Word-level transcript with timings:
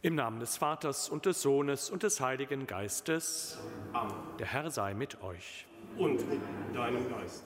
Im 0.00 0.14
Namen 0.14 0.38
des 0.38 0.56
Vaters 0.56 1.08
und 1.08 1.26
des 1.26 1.42
Sohnes 1.42 1.90
und 1.90 2.04
des 2.04 2.20
Heiligen 2.20 2.68
Geistes. 2.68 3.58
Amen. 3.92 4.14
Der 4.38 4.46
Herr 4.46 4.70
sei 4.70 4.94
mit 4.94 5.24
euch. 5.24 5.66
Und 5.96 6.24
mit 6.30 6.40
deinem 6.72 7.10
Geist. 7.10 7.44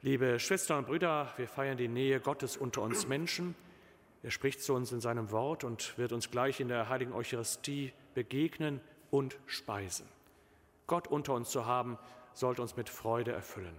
Liebe 0.00 0.38
Schwestern 0.38 0.78
und 0.78 0.86
Brüder, 0.86 1.32
wir 1.36 1.48
feiern 1.48 1.76
die 1.76 1.88
Nähe 1.88 2.20
Gottes 2.20 2.56
unter 2.56 2.82
uns 2.82 3.08
Menschen. 3.08 3.56
Er 4.22 4.30
spricht 4.30 4.62
zu 4.62 4.72
uns 4.74 4.92
in 4.92 5.00
seinem 5.00 5.32
Wort 5.32 5.64
und 5.64 5.98
wird 5.98 6.12
uns 6.12 6.30
gleich 6.30 6.60
in 6.60 6.68
der 6.68 6.88
heiligen 6.88 7.12
Eucharistie 7.12 7.92
begegnen 8.14 8.80
und 9.10 9.40
speisen. 9.46 10.06
Gott 10.86 11.08
unter 11.08 11.34
uns 11.34 11.50
zu 11.50 11.66
haben, 11.66 11.98
sollte 12.34 12.62
uns 12.62 12.76
mit 12.76 12.88
Freude 12.88 13.32
erfüllen. 13.32 13.76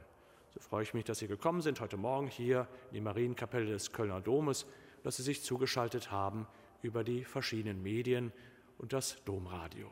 So 0.54 0.60
freue 0.60 0.84
ich 0.84 0.94
mich, 0.94 1.06
dass 1.06 1.20
Sie 1.20 1.28
gekommen 1.28 1.62
sind 1.62 1.80
heute 1.80 1.96
Morgen 1.96 2.28
hier 2.28 2.68
in 2.90 2.96
die 2.96 3.02
Marienkapelle 3.02 3.68
des 3.68 3.94
Kölner 3.94 4.20
Domes, 4.20 4.66
dass 5.02 5.16
Sie 5.16 5.24
sich 5.24 5.44
zugeschaltet 5.44 6.12
haben 6.12 6.46
über 6.82 7.04
die 7.04 7.24
verschiedenen 7.24 7.82
Medien 7.82 8.32
und 8.78 8.94
das 8.94 9.24
Domradio. 9.26 9.90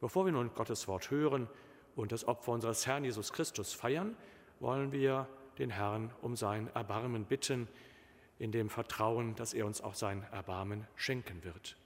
Bevor 0.00 0.24
wir 0.26 0.32
nun 0.32 0.52
Gottes 0.54 0.86
Wort 0.88 1.10
hören 1.10 1.48
und 1.94 2.12
das 2.12 2.26
Opfer 2.28 2.52
unseres 2.52 2.86
Herrn 2.86 3.04
Jesus 3.04 3.32
Christus 3.32 3.72
feiern, 3.72 4.16
wollen 4.60 4.92
wir 4.92 5.28
den 5.58 5.70
Herrn 5.70 6.12
um 6.22 6.36
sein 6.36 6.68
Erbarmen 6.74 7.24
bitten, 7.24 7.68
in 8.38 8.52
dem 8.52 8.68
Vertrauen, 8.68 9.34
dass 9.34 9.54
er 9.54 9.64
uns 9.66 9.80
auch 9.80 9.94
sein 9.94 10.22
Erbarmen 10.30 10.86
schenken 10.94 11.42
wird. 11.42 11.76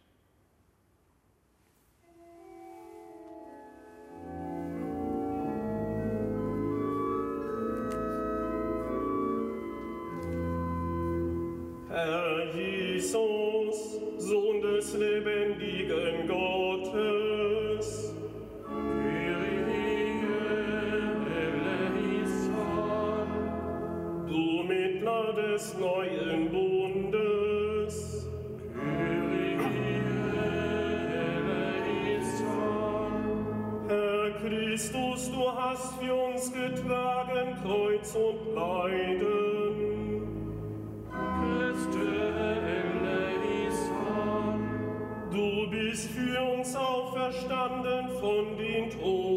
Herr 11.88 12.54
Jesus, 12.54 14.09
Sohn 14.30 14.62
des 14.62 14.94
lebendigen 14.96 16.28
Gottes, 16.28 17.88
du 24.28 24.62
Mittler 24.68 25.32
des 25.32 25.76
neuen 25.80 26.48
Bundes, 26.48 28.28
Herr 33.88 34.30
Christus, 34.38 35.32
du 35.32 35.52
hast 35.52 36.00
für 36.00 36.14
uns 36.14 36.52
getragen 36.52 37.56
Kreuz 37.64 38.14
und 38.14 38.54
Leiden. 38.54 39.41
Du 41.92 42.59
auferstanden 47.30 48.08
von 48.20 48.56
den 48.58 48.91
Toten. 48.91 49.29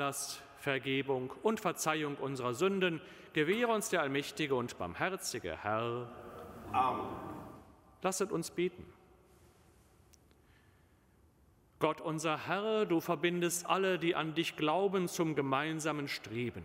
Nachlass, 0.00 0.40
Vergebung 0.56 1.30
und 1.42 1.60
Verzeihung 1.60 2.16
unserer 2.16 2.54
Sünden 2.54 3.02
gewähre 3.34 3.70
uns 3.70 3.90
der 3.90 4.00
allmächtige 4.00 4.54
und 4.54 4.78
barmherzige 4.78 5.62
Herr. 5.62 6.08
Amen. 6.72 7.06
Lasset 8.00 8.32
uns 8.32 8.50
beten. 8.50 8.86
Gott 11.80 12.00
unser 12.00 12.46
Herr, 12.46 12.86
du 12.86 13.00
verbindest 13.00 13.66
alle, 13.66 13.98
die 13.98 14.14
an 14.14 14.34
dich 14.34 14.56
glauben, 14.56 15.06
zum 15.06 15.34
gemeinsamen 15.34 16.08
Streben. 16.08 16.64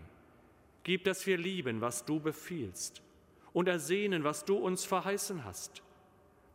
Gib, 0.83 1.03
dass 1.03 1.27
wir 1.27 1.37
lieben, 1.37 1.81
was 1.81 2.05
du 2.05 2.21
befiehlst, 2.21 3.01
und 3.51 3.67
ersehnen, 3.67 4.23
was 4.23 4.45
du 4.45 4.55
uns 4.55 4.85
verheißen 4.85 5.43
hast, 5.43 5.83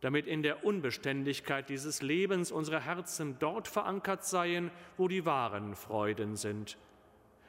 damit 0.01 0.27
in 0.27 0.43
der 0.43 0.65
Unbeständigkeit 0.65 1.69
dieses 1.69 2.01
Lebens 2.01 2.51
unsere 2.51 2.83
Herzen 2.83 3.37
dort 3.39 3.67
verankert 3.67 4.25
seien, 4.25 4.71
wo 4.97 5.07
die 5.07 5.25
wahren 5.25 5.75
Freuden 5.75 6.35
sind. 6.35 6.77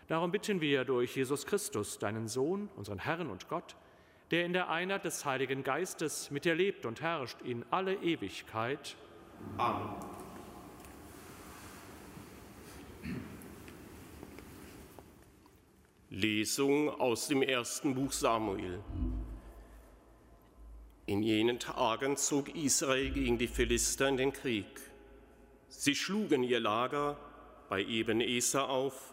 Darum 0.07 0.31
bitten 0.31 0.61
wir 0.61 0.85
durch 0.85 1.17
Jesus 1.17 1.47
Christus, 1.47 1.99
deinen 1.99 2.29
Sohn, 2.29 2.69
unseren 2.77 2.99
Herrn 2.99 3.31
und 3.31 3.49
Gott, 3.49 3.77
der 4.31 4.45
in 4.45 4.53
der 4.53 4.69
Einheit 4.69 5.05
des 5.05 5.25
Heiligen 5.25 5.65
Geistes 5.65 6.31
mit 6.31 6.45
dir 6.45 6.55
lebt 6.55 6.85
und 6.85 7.01
herrscht 7.01 7.41
in 7.43 7.65
alle 7.71 7.95
Ewigkeit. 7.95 8.97
Amen. 9.57 9.95
Lesung 16.11 16.91
aus 16.91 17.29
dem 17.29 17.41
ersten 17.41 17.95
Buch 17.95 18.13
Samuel. 18.13 18.81
In 21.07 21.23
jenen 21.25 21.59
Tagen 21.59 22.17
zog 22.17 22.55
Israel 22.55 23.11
gegen 23.11 23.37
die 23.37 23.49
Philister 23.49 24.09
in 24.09 24.17
den 24.17 24.33
Krieg. 24.33 24.67
Sie 25.69 25.97
schlugen 25.97 26.45
ihr 26.45 26.61
Lager 26.61 27.19
bei 27.69 27.83
Eben 27.83 28.21
Eser 28.21 28.69
auf 28.69 29.13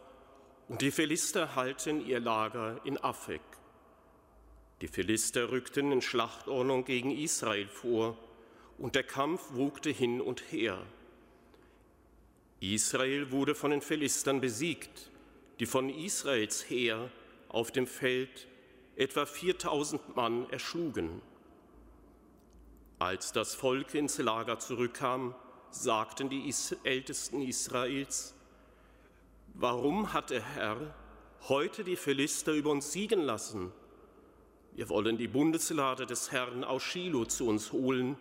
und 0.68 0.82
die 0.82 0.92
Philister 0.92 1.56
halten 1.56 2.06
ihr 2.06 2.20
Lager 2.20 2.80
in 2.84 3.04
Afek. 3.04 3.42
Die 4.82 4.88
Philister 4.88 5.52
rückten 5.52 5.92
in 5.92 6.04
Schlachtordnung 6.04 6.86
gegen 6.86 7.10
Israel 7.12 7.68
vor 7.68 8.18
und 8.78 8.94
der 8.94 9.04
Kampf 9.04 9.42
wogte 9.54 9.90
hin 9.90 10.22
und 10.22 10.52
her. 10.52 10.80
Israel 12.60 13.32
wurde 13.32 13.56
von 13.56 13.72
den 13.72 13.82
Philistern 13.82 14.42
besiegt, 14.42 15.10
die 15.60 15.66
von 15.66 15.90
Israels 15.90 16.70
Heer 16.70 17.10
auf 17.48 17.72
dem 17.72 17.88
Feld 17.88 18.48
etwa 18.96 19.26
4000 19.26 20.16
Mann 20.16 20.48
erschlugen. 20.52 21.22
Als 23.00 23.32
das 23.32 23.56
Volk 23.56 23.94
ins 23.94 24.18
Lager 24.18 24.60
zurückkam, 24.60 25.34
sagten 25.72 26.30
die 26.30 26.54
Ältesten 26.84 27.42
Israels, 27.42 28.36
warum 29.54 30.12
hat 30.12 30.32
der 30.32 30.44
Herr 30.44 30.94
heute 31.48 31.86
die 31.86 31.96
Philister 31.96 32.52
über 32.52 32.72
uns 32.72 32.92
siegen 32.92 33.22
lassen? 33.22 33.72
Wir 34.74 34.90
wollen 34.90 35.18
die 35.18 35.30
Bundeslade 35.30 36.06
des 36.08 36.34
Herrn 36.34 36.66
aus 36.66 36.84
Shiloh 36.84 37.24
zu 37.24 37.48
uns 37.48 37.72
holen. 37.72 38.18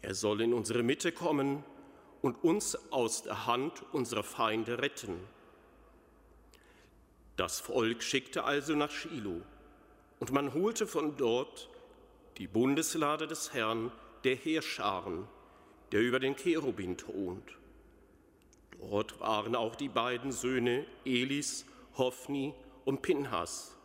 Er 0.00 0.14
soll 0.14 0.40
in 0.40 0.54
unsere 0.54 0.82
Mitte 0.82 1.12
kommen 1.12 1.62
und 2.22 2.42
uns 2.42 2.74
aus 2.90 3.22
der 3.22 3.44
Hand 3.44 3.82
unserer 3.92 4.24
Feinde 4.24 4.78
retten. 4.78 5.20
Das 7.36 7.60
Volk 7.60 8.02
schickte 8.02 8.44
also 8.44 8.74
nach 8.74 8.90
Shiloh, 8.90 9.42
und 10.20 10.32
man 10.32 10.54
holte 10.54 10.86
von 10.86 11.18
dort 11.18 11.68
die 12.38 12.46
Bundeslade 12.46 13.26
des 13.26 13.52
Herrn 13.52 13.90
der 14.22 14.36
Heerscharen, 14.36 15.26
der 15.90 16.00
über 16.00 16.20
den 16.20 16.36
Cherubin 16.36 16.96
thront. 16.96 17.58
Dort 18.78 19.18
waren 19.18 19.56
auch 19.56 19.74
die 19.74 19.88
beiden 19.88 20.30
Söhne 20.30 20.86
Elis, 21.04 21.66
Hophni 21.96 22.54
und 22.84 23.02
Pinhas. 23.02 23.76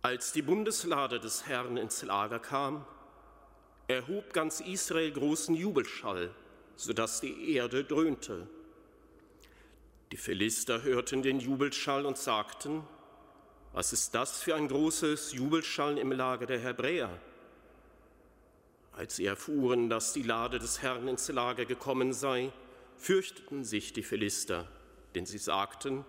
Als 0.00 0.32
die 0.32 0.40
Bundeslade 0.40 1.20
des 1.20 1.46
Herrn 1.46 1.76
ins 1.76 2.02
Lager 2.02 2.38
kam, 2.38 2.86
erhob 3.86 4.32
ganz 4.32 4.60
Israel 4.60 5.12
großen 5.12 5.54
Jubelschall, 5.54 6.34
sodass 6.76 7.20
die 7.20 7.54
Erde 7.54 7.84
dröhnte. 7.84 8.46
Die 10.12 10.16
Philister 10.16 10.82
hörten 10.82 11.22
den 11.22 11.40
Jubelschall 11.40 12.06
und 12.06 12.16
sagten, 12.16 12.82
was 13.72 13.92
ist 13.92 14.14
das 14.14 14.42
für 14.42 14.56
ein 14.56 14.68
großes 14.68 15.32
Jubelschall 15.32 15.98
im 15.98 16.12
Lager 16.12 16.46
der 16.46 16.58
Hebräer? 16.58 17.10
Als 18.92 19.16
sie 19.16 19.26
erfuhren, 19.26 19.88
dass 19.88 20.12
die 20.12 20.22
Lade 20.22 20.58
des 20.58 20.82
Herrn 20.82 21.06
ins 21.06 21.28
Lager 21.28 21.64
gekommen 21.64 22.12
sei, 22.12 22.52
fürchteten 22.96 23.64
sich 23.64 23.92
die 23.92 24.02
Philister, 24.02 24.68
denn 25.14 25.24
sie 25.24 25.38
sagten, 25.38 26.04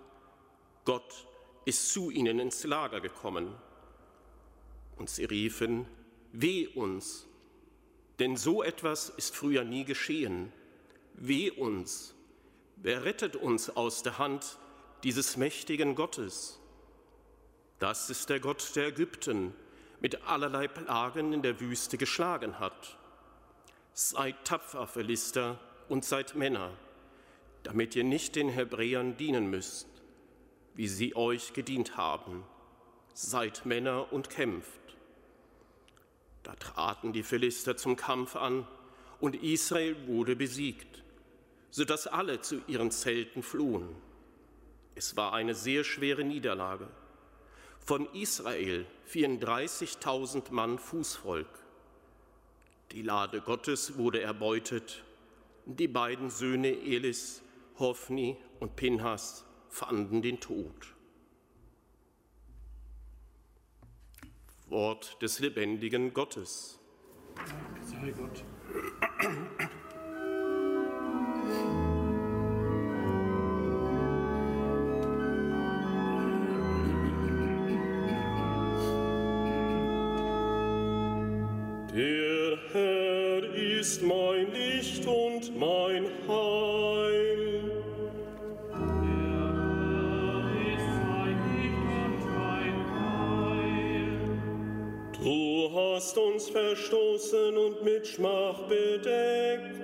Gott 0.85 1.27
ist 1.65 1.93
zu 1.93 2.09
ihnen 2.09 2.39
ins 2.39 2.63
Lager 2.63 2.99
gekommen. 2.99 3.53
Und 4.97 5.09
sie 5.09 5.25
riefen, 5.25 5.85
Weh 6.33 6.67
uns, 6.67 7.27
denn 8.19 8.37
so 8.37 8.63
etwas 8.63 9.09
ist 9.09 9.35
früher 9.35 9.63
nie 9.63 9.83
geschehen. 9.83 10.51
Weh 11.13 11.51
uns, 11.51 12.15
wer 12.77 13.03
rettet 13.03 13.35
uns 13.35 13.69
aus 13.69 14.01
der 14.01 14.17
Hand 14.17 14.57
dieses 15.03 15.37
mächtigen 15.37 15.95
Gottes? 15.95 16.60
Das 17.81 18.11
ist 18.11 18.29
der 18.29 18.39
Gott 18.39 18.75
der 18.75 18.89
Ägypten 18.89 19.55
mit 20.01 20.27
allerlei 20.27 20.67
Plagen 20.67 21.33
in 21.33 21.41
der 21.41 21.59
Wüste 21.59 21.97
geschlagen 21.97 22.59
hat. 22.59 22.95
Seid 23.91 24.45
tapfer, 24.45 24.85
Philister, 24.85 25.59
und 25.89 26.05
seid 26.05 26.35
Männer, 26.35 26.77
damit 27.63 27.95
ihr 27.95 28.03
nicht 28.03 28.35
den 28.35 28.49
Hebräern 28.49 29.17
dienen 29.17 29.49
müsst, 29.49 29.87
wie 30.75 30.87
sie 30.87 31.15
euch 31.15 31.53
gedient 31.53 31.97
haben. 31.97 32.43
Seid 33.15 33.65
Männer 33.65 34.13
und 34.13 34.29
kämpft. 34.29 34.95
Da 36.43 36.53
traten 36.53 37.13
die 37.13 37.23
Philister 37.23 37.77
zum 37.77 37.95
Kampf 37.95 38.35
an, 38.35 38.67
und 39.19 39.41
Israel 39.41 39.95
wurde 40.05 40.35
besiegt, 40.35 41.03
sodass 41.71 42.05
alle 42.05 42.41
zu 42.41 42.61
ihren 42.67 42.91
Zelten 42.91 43.41
flohen. 43.41 43.95
Es 44.93 45.17
war 45.17 45.33
eine 45.33 45.55
sehr 45.55 45.83
schwere 45.83 46.23
Niederlage. 46.23 46.87
Von 47.83 48.07
Israel 48.13 48.85
fielen 49.05 49.39
30.000 49.39 50.51
Mann 50.51 50.77
Fußvolk. 50.77 51.49
Die 52.91 53.01
Lade 53.01 53.41
Gottes 53.41 53.97
wurde 53.97 54.21
erbeutet. 54.21 55.03
Die 55.65 55.87
beiden 55.87 56.29
Söhne 56.29 56.69
Elis, 56.69 57.41
Hophni 57.79 58.37
und 58.59 58.75
Pinhas 58.75 59.45
fanden 59.69 60.21
den 60.21 60.39
Tod. 60.39 60.95
Wort 64.67 65.21
des 65.21 65.39
lebendigen 65.39 66.13
Gottes. 66.13 66.79
Dank 67.35 67.83
sei 67.83 68.11
Gott. 68.11 68.45
Herr 83.81 83.87
ist 83.87 84.03
mein 84.03 84.53
Licht 84.53 85.07
und 85.07 85.59
mein 85.59 86.05
Heil. 86.27 87.63
Du 95.23 95.71
hast 95.73 96.15
uns 96.15 96.49
verstoßen 96.49 97.57
und 97.57 97.83
mit 97.83 98.05
Schmach 98.05 98.59
bedeckt. 98.67 99.81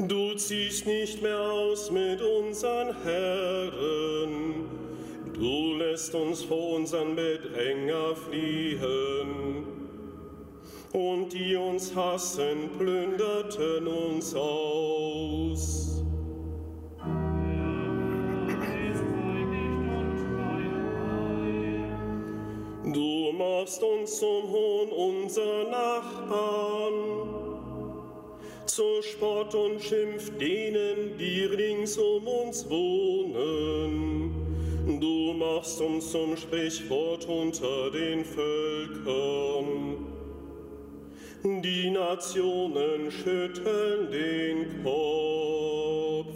Du 0.00 0.34
ziehst 0.34 0.86
nicht 0.86 1.22
mehr 1.22 1.40
aus 1.40 1.90
mit 1.90 2.20
unseren 2.20 2.94
Herren. 3.02 4.68
Du 5.32 5.74
lässt 5.78 6.14
uns 6.14 6.42
vor 6.42 6.76
unseren 6.76 7.16
Bedränger 7.16 8.14
fliehen. 8.14 9.57
Und 10.92 11.32
die 11.32 11.54
uns 11.54 11.94
hassen, 11.94 12.70
plünderten 12.78 13.86
uns 13.86 14.34
aus. 14.34 16.02
Du 22.84 23.32
machst 23.32 23.82
uns 23.82 24.18
zum 24.18 24.50
Hohn 24.50 24.88
unser 24.88 25.64
Nachbarn, 25.64 26.94
zu 28.64 29.02
Spott 29.02 29.54
und 29.54 29.82
Schimpf 29.82 30.30
denen, 30.38 31.18
die 31.18 31.42
rings 31.42 31.98
um 31.98 32.26
uns 32.26 32.68
wohnen. 32.70 34.32
Du 35.00 35.34
machst 35.34 35.82
uns 35.82 36.10
zum 36.10 36.34
Sprichwort 36.34 37.26
unter 37.26 37.90
den 37.90 38.24
Völkern. 38.24 40.17
Die 41.44 41.90
Nationen 41.90 43.12
schütteln 43.12 44.10
den 44.10 44.82
Kopf. 44.82 46.34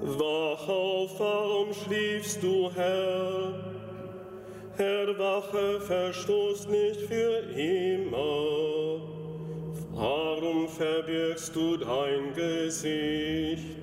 Wach 0.00 0.68
auf, 0.68 1.20
warum 1.20 1.74
schliefst 1.74 2.42
du, 2.42 2.70
Herr? 2.74 3.52
Erwache, 4.78 5.80
verstoß 5.80 6.68
nicht 6.68 7.00
für 7.02 7.40
immer. 7.54 9.02
Warum 9.92 10.66
verbirgst 10.66 11.54
du 11.54 11.76
dein 11.76 12.32
Gesicht? 12.34 13.77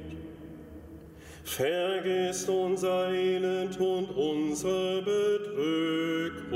Vergiss 1.46 2.50
unser 2.50 3.12
Elend 3.12 3.80
und 3.80 4.10
unsere 4.18 5.02
Bedrückung. 5.04 6.56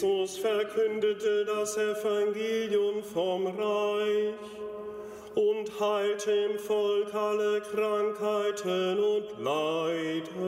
Jesus 0.00 0.38
verkündete 0.38 1.44
das 1.44 1.76
Evangelium 1.76 3.02
vom 3.02 3.48
Reich 3.48 4.32
und 5.34 5.80
heilte 5.80 6.30
im 6.30 6.56
Volk 6.56 7.12
alle 7.12 7.60
Krankheiten 7.62 9.00
und 9.00 9.26
Leiden. 9.40 10.38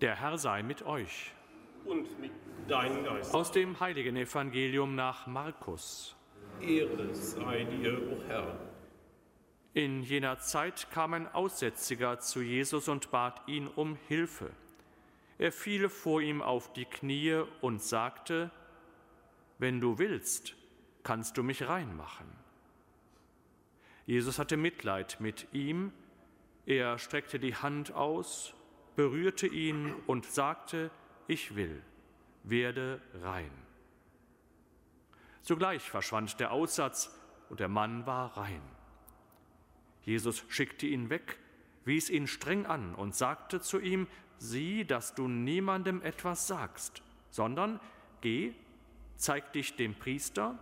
Der 0.00 0.16
Herr 0.20 0.38
sei 0.38 0.64
mit 0.64 0.84
euch. 0.84 1.30
Und 1.84 2.20
mit 2.20 2.23
deinem 2.68 3.04
Geist. 3.04 3.34
Aus 3.34 3.52
dem 3.52 3.78
heiligen 3.80 4.16
Evangelium 4.16 4.94
nach 4.94 5.26
Markus. 5.26 6.16
Ehre 6.60 7.14
sei 7.14 7.64
dir, 7.64 8.00
o 8.10 8.22
Herr. 8.26 8.58
In 9.74 10.02
jener 10.02 10.38
Zeit 10.38 10.88
kam 10.90 11.14
ein 11.14 11.26
Aussätziger 11.26 12.20
zu 12.20 12.40
Jesus 12.42 12.88
und 12.88 13.10
bat 13.10 13.42
ihn 13.48 13.66
um 13.66 13.96
Hilfe. 14.08 14.50
Er 15.36 15.50
fiel 15.50 15.88
vor 15.88 16.22
ihm 16.22 16.42
auf 16.42 16.72
die 16.72 16.84
Knie 16.84 17.42
und 17.60 17.82
sagte, 17.82 18.50
Wenn 19.58 19.80
du 19.80 19.98
willst, 19.98 20.54
kannst 21.02 21.36
du 21.36 21.42
mich 21.42 21.66
reinmachen. 21.68 22.26
Jesus 24.06 24.38
hatte 24.38 24.56
Mitleid 24.56 25.16
mit 25.18 25.48
ihm, 25.52 25.92
er 26.66 26.98
streckte 26.98 27.38
die 27.38 27.56
Hand 27.56 27.92
aus, 27.92 28.54
berührte 28.96 29.46
ihn 29.46 29.94
und 30.06 30.26
sagte, 30.26 30.90
Ich 31.26 31.56
will, 31.56 31.82
werde 32.44 33.00
rein. 33.22 33.50
Sogleich 35.42 35.82
verschwand 35.82 36.38
der 36.40 36.52
Aussatz 36.52 37.18
und 37.50 37.60
der 37.60 37.68
Mann 37.68 38.06
war 38.06 38.36
rein. 38.36 38.62
Jesus 40.02 40.44
schickte 40.48 40.86
ihn 40.86 41.10
weg, 41.10 41.38
wies 41.84 42.10
ihn 42.10 42.26
streng 42.26 42.66
an 42.66 42.94
und 42.94 43.14
sagte 43.14 43.60
zu 43.60 43.80
ihm, 43.80 44.06
sieh, 44.38 44.84
dass 44.84 45.14
du 45.14 45.28
niemandem 45.28 46.02
etwas 46.02 46.46
sagst, 46.46 47.02
sondern 47.30 47.80
geh, 48.20 48.52
zeig 49.16 49.52
dich 49.52 49.76
dem 49.76 49.94
Priester 49.94 50.58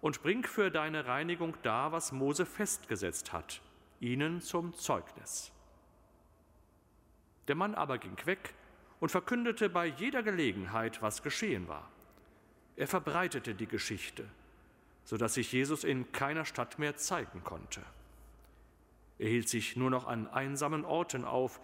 und 0.00 0.22
bring 0.22 0.44
für 0.44 0.70
deine 0.70 1.06
Reinigung 1.06 1.56
dar, 1.62 1.92
was 1.92 2.12
Mose 2.12 2.46
festgesetzt 2.46 3.32
hat, 3.32 3.60
ihnen 4.00 4.40
zum 4.40 4.74
Zeugnis. 4.74 5.52
Der 7.48 7.54
Mann 7.54 7.74
aber 7.74 7.98
ging 7.98 8.16
weg 8.26 8.54
und 9.00 9.10
verkündete 9.10 9.68
bei 9.68 9.86
jeder 9.86 10.22
Gelegenheit, 10.22 11.02
was 11.02 11.22
geschehen 11.22 11.66
war. 11.68 11.90
Er 12.76 12.86
verbreitete 12.86 13.54
die 13.54 13.66
Geschichte, 13.66 14.24
so 15.04 15.16
dass 15.16 15.34
sich 15.34 15.52
Jesus 15.52 15.84
in 15.84 16.12
keiner 16.12 16.44
Stadt 16.44 16.78
mehr 16.78 16.96
zeigen 16.96 17.42
konnte. 17.42 17.82
Er 19.18 19.28
hielt 19.28 19.48
sich 19.48 19.76
nur 19.76 19.90
noch 19.90 20.06
an 20.06 20.28
einsamen 20.28 20.84
Orten 20.84 21.24
auf, 21.24 21.60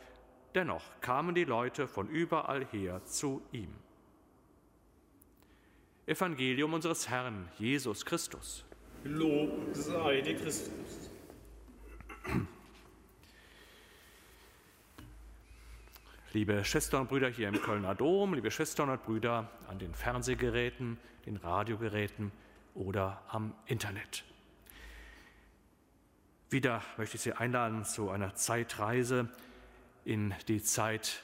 dennoch 0.55 0.85
kamen 1.01 1.35
die 1.35 1.45
Leute 1.45 1.87
von 1.87 2.09
überall 2.09 2.67
her 2.67 3.05
zu 3.05 3.43
ihm. 3.53 3.73
Evangelium 6.07 6.73
unseres 6.75 7.09
Herrn 7.09 7.49
Jesus 7.59 8.05
Christus. 8.05 8.65
Lob 9.05 9.51
sei 9.73 10.21
dir 10.21 10.37
Christus. 10.37 11.11
Liebe 16.37 16.67
Schwestern 16.67 17.01
und 17.01 17.09
Brüder 17.09 17.31
hier 17.31 17.49
im 17.49 17.63
Kölner 17.63 17.95
Dom, 17.95 18.35
liebe 18.35 18.51
Schwestern 18.51 18.91
und 18.91 19.03
Brüder 19.03 19.51
an 19.69 19.79
den 19.79 19.95
Fernsehgeräten, 19.95 20.99
den 21.25 21.39
Radiogeräten 21.39 22.31
oder 22.75 23.23
am 23.29 23.55
Internet. 23.65 24.23
Wieder 26.51 26.83
möchte 26.99 27.17
ich 27.17 27.23
Sie 27.23 27.33
einladen 27.33 27.87
zu 27.87 28.11
einer 28.11 28.35
Zeitreise 28.35 29.31
in 30.05 30.35
die 30.47 30.63
Zeit 30.63 31.23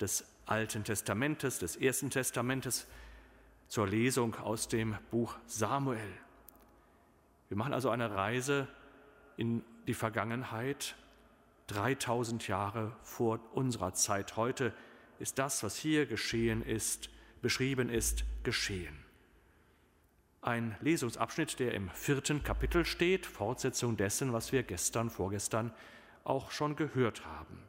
des 0.00 0.24
Alten 0.46 0.82
Testamentes, 0.82 1.58
des 1.58 1.76
Ersten 1.76 2.08
Testamentes, 2.08 2.86
zur 3.68 3.86
Lesung 3.86 4.34
aus 4.36 4.68
dem 4.68 4.96
Buch 5.10 5.36
Samuel. 5.44 6.00
Wir 7.50 7.58
machen 7.58 7.74
also 7.74 7.90
eine 7.90 8.14
Reise 8.14 8.66
in 9.36 9.62
die 9.86 9.92
Vergangenheit, 9.92 10.96
3000 11.68 12.46
Jahre 12.48 12.96
vor 13.02 13.40
unserer 13.52 13.94
Zeit. 13.94 14.36
Heute 14.36 14.72
ist 15.18 15.38
das, 15.38 15.62
was 15.62 15.76
hier 15.76 16.06
geschehen 16.06 16.62
ist, 16.62 17.10
beschrieben 17.40 17.88
ist, 17.88 18.24
geschehen. 18.42 18.96
Ein 20.42 20.76
Lesungsabschnitt, 20.80 21.58
der 21.58 21.72
im 21.72 21.88
vierten 21.90 22.42
Kapitel 22.42 22.84
steht, 22.84 23.24
Fortsetzung 23.24 23.96
dessen, 23.96 24.32
was 24.32 24.52
wir 24.52 24.62
gestern, 24.62 25.08
vorgestern 25.08 25.72
auch 26.24 26.50
schon 26.50 26.76
gehört 26.76 27.24
haben. 27.24 27.62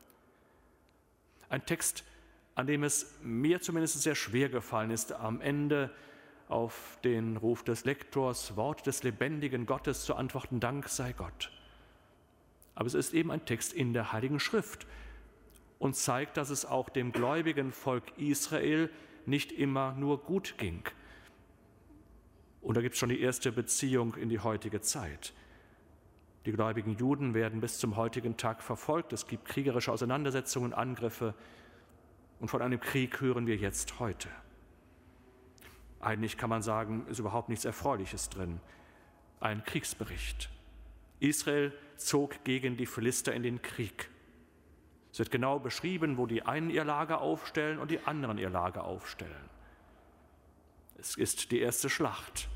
Ein 1.48 1.66
Text, 1.66 2.04
an 2.56 2.68
dem 2.68 2.84
es 2.84 3.16
mir 3.22 3.62
zumindest 3.62 4.02
sehr 4.02 4.16
schwer 4.16 4.50
gefallen 4.50 4.92
ist, 4.92 5.14
am 5.14 5.40
Ende 5.40 5.90
auf 6.48 7.00
den 7.04 7.38
Ruf 7.38 7.64
des 7.64 7.86
Lektors, 7.86 8.56
Wort 8.56 8.86
des 8.88 9.04
lebendigen 9.04 9.66
Gottes 9.66 10.04
zu 10.06 10.16
antworten, 10.16 10.60
Dank 10.60 10.90
sei 10.90 11.14
Gott. 11.14 11.52
Aber 12.76 12.88
es 12.88 12.94
ist 12.94 13.14
eben 13.14 13.32
ein 13.32 13.46
Text 13.46 13.74
in 13.74 13.94
der 13.94 14.12
Heiligen 14.12 14.40
Schrift 14.40 14.86
und 15.80 15.96
zeigt, 15.96 16.38
dass 16.38 16.50
es 16.50 16.66
auch 16.66 16.90
dem 16.90 17.12
gläubigen 17.12 17.72
Volk 17.72 18.04
Israel 18.18 18.90
nicht 19.26 19.52
immer 19.52 19.94
nur 19.94 20.22
gut 20.22 20.58
ging. 20.58 20.84
Und 22.62 22.76
da 22.78 22.82
gibt 22.82 22.94
es 22.94 23.00
schon 23.00 23.10
die 23.10 23.22
erste 23.22 23.52
Beziehung 23.52 24.16
in 24.16 24.30
die 24.30 24.40
heutige 24.40 24.82
Zeit. 24.82 25.34
Die 26.46 26.52
gläubigen 26.52 26.96
Juden 26.96 27.34
werden 27.34 27.62
bis 27.62 27.80
zum 27.80 27.96
heutigen 27.96 28.38
Tag 28.38 28.62
verfolgt. 28.62 29.14
Es 29.14 29.28
gibt 29.28 29.46
kriegerische 29.46 29.92
Auseinandersetzungen, 29.92 30.74
Angriffe. 30.74 31.34
Und 32.40 32.50
von 32.50 32.62
einem 32.62 32.80
Krieg 32.80 33.22
hören 33.22 33.48
wir 33.48 33.56
jetzt 33.56 34.00
heute. 34.00 34.30
Eigentlich 36.00 36.38
kann 36.38 36.50
man 36.50 36.62
sagen, 36.62 37.08
ist 37.08 37.20
überhaupt 37.20 37.50
nichts 37.50 37.66
Erfreuliches 37.66 38.30
drin. 38.30 38.60
Ein 39.40 39.64
Kriegsbericht. 39.64 40.50
Israel 41.20 41.74
zog 41.98 42.44
gegen 42.44 42.78
die 42.78 42.86
Philister 42.86 43.34
in 43.34 43.44
den 43.44 43.62
Krieg. 43.62 44.10
Es 45.12 45.20
wird 45.20 45.32
genau 45.32 45.60
beschrieben, 45.60 46.18
wo 46.18 46.26
die 46.26 46.44
einen 46.44 46.70
ihr 46.70 46.84
Lager 46.84 47.22
aufstellen 47.22 47.80
und 47.80 47.92
die 47.92 48.00
anderen 48.02 48.38
ihr 48.38 48.50
Lager 48.50 48.84
aufstellen. 48.84 49.50
Es 50.98 51.16
ist 51.16 51.52
die 51.52 51.60
erste 51.60 51.90
Schlacht. 51.90 52.50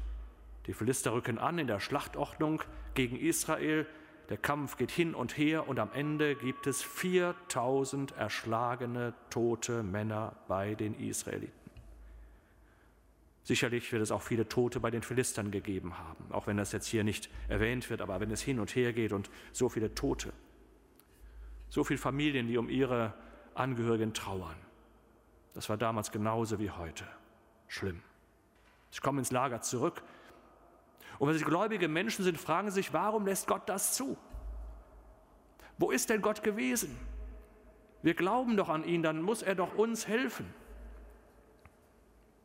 Die 0.66 0.74
Philister 0.74 1.14
rücken 1.14 1.38
an 1.38 1.58
in 1.58 1.68
der 1.68 1.80
Schlachtordnung 1.80 2.62
gegen 2.96 3.18
Israel. 3.18 3.86
Der 4.30 4.38
Kampf 4.38 4.78
geht 4.78 4.92
hin 4.92 5.16
und 5.16 5.38
her 5.38 5.68
und 5.68 5.80
am 5.80 5.92
Ende 5.94 6.36
gibt 6.36 6.68
es 6.68 6.84
4000 6.84 8.12
erschlagene, 8.18 9.14
tote 9.30 9.84
Männer 9.84 10.36
bei 10.48 10.76
den 10.76 10.94
Israeliten. 10.96 11.59
Sicherlich 13.50 13.92
wird 13.92 14.04
es 14.04 14.12
auch 14.12 14.22
viele 14.22 14.48
Tote 14.48 14.80
bei 14.80 14.92
den 14.92 15.02
Philistern 15.02 15.50
gegeben 15.50 15.98
haben, 15.98 16.24
auch 16.30 16.46
wenn 16.46 16.58
das 16.58 16.72
jetzt 16.72 16.86
hier 16.86 17.04
nicht 17.04 17.32
erwähnt 17.48 17.90
wird, 17.90 18.00
aber 18.00 18.20
wenn 18.20 18.30
es 18.30 18.44
hin 18.44 18.60
und 18.60 18.76
her 18.76 18.94
geht 18.94 19.12
und 19.12 19.32
so 19.52 19.70
viele 19.70 19.96
Tote, 19.96 20.34
so 21.68 21.84
viele 21.84 21.98
Familien, 21.98 22.48
die 22.48 22.60
um 22.60 22.70
ihre 22.70 23.16
Angehörigen 23.56 24.14
trauern. 24.14 24.56
Das 25.56 25.68
war 25.68 25.78
damals 25.78 26.12
genauso 26.12 26.60
wie 26.60 26.70
heute. 26.70 27.06
Schlimm. 27.68 28.04
Sie 28.92 29.02
kommen 29.02 29.18
ins 29.18 29.32
Lager 29.32 29.62
zurück 29.62 30.04
und 31.18 31.28
wenn 31.28 31.36
sie 31.36 31.44
gläubige 31.44 31.88
Menschen 31.88 32.24
sind, 32.24 32.38
fragen 32.38 32.70
sich, 32.70 32.94
warum 32.94 33.26
lässt 33.26 33.48
Gott 33.48 33.68
das 33.68 33.96
zu? 33.96 34.16
Wo 35.80 35.90
ist 35.90 36.12
denn 36.12 36.22
Gott 36.22 36.44
gewesen? 36.44 36.96
Wir 38.04 38.14
glauben 38.14 38.58
doch 38.58 38.70
an 38.70 38.84
ihn, 38.84 39.02
dann 39.02 39.24
muss 39.24 39.42
er 39.42 39.56
doch 39.56 39.74
uns 39.74 40.08
helfen. 40.08 40.54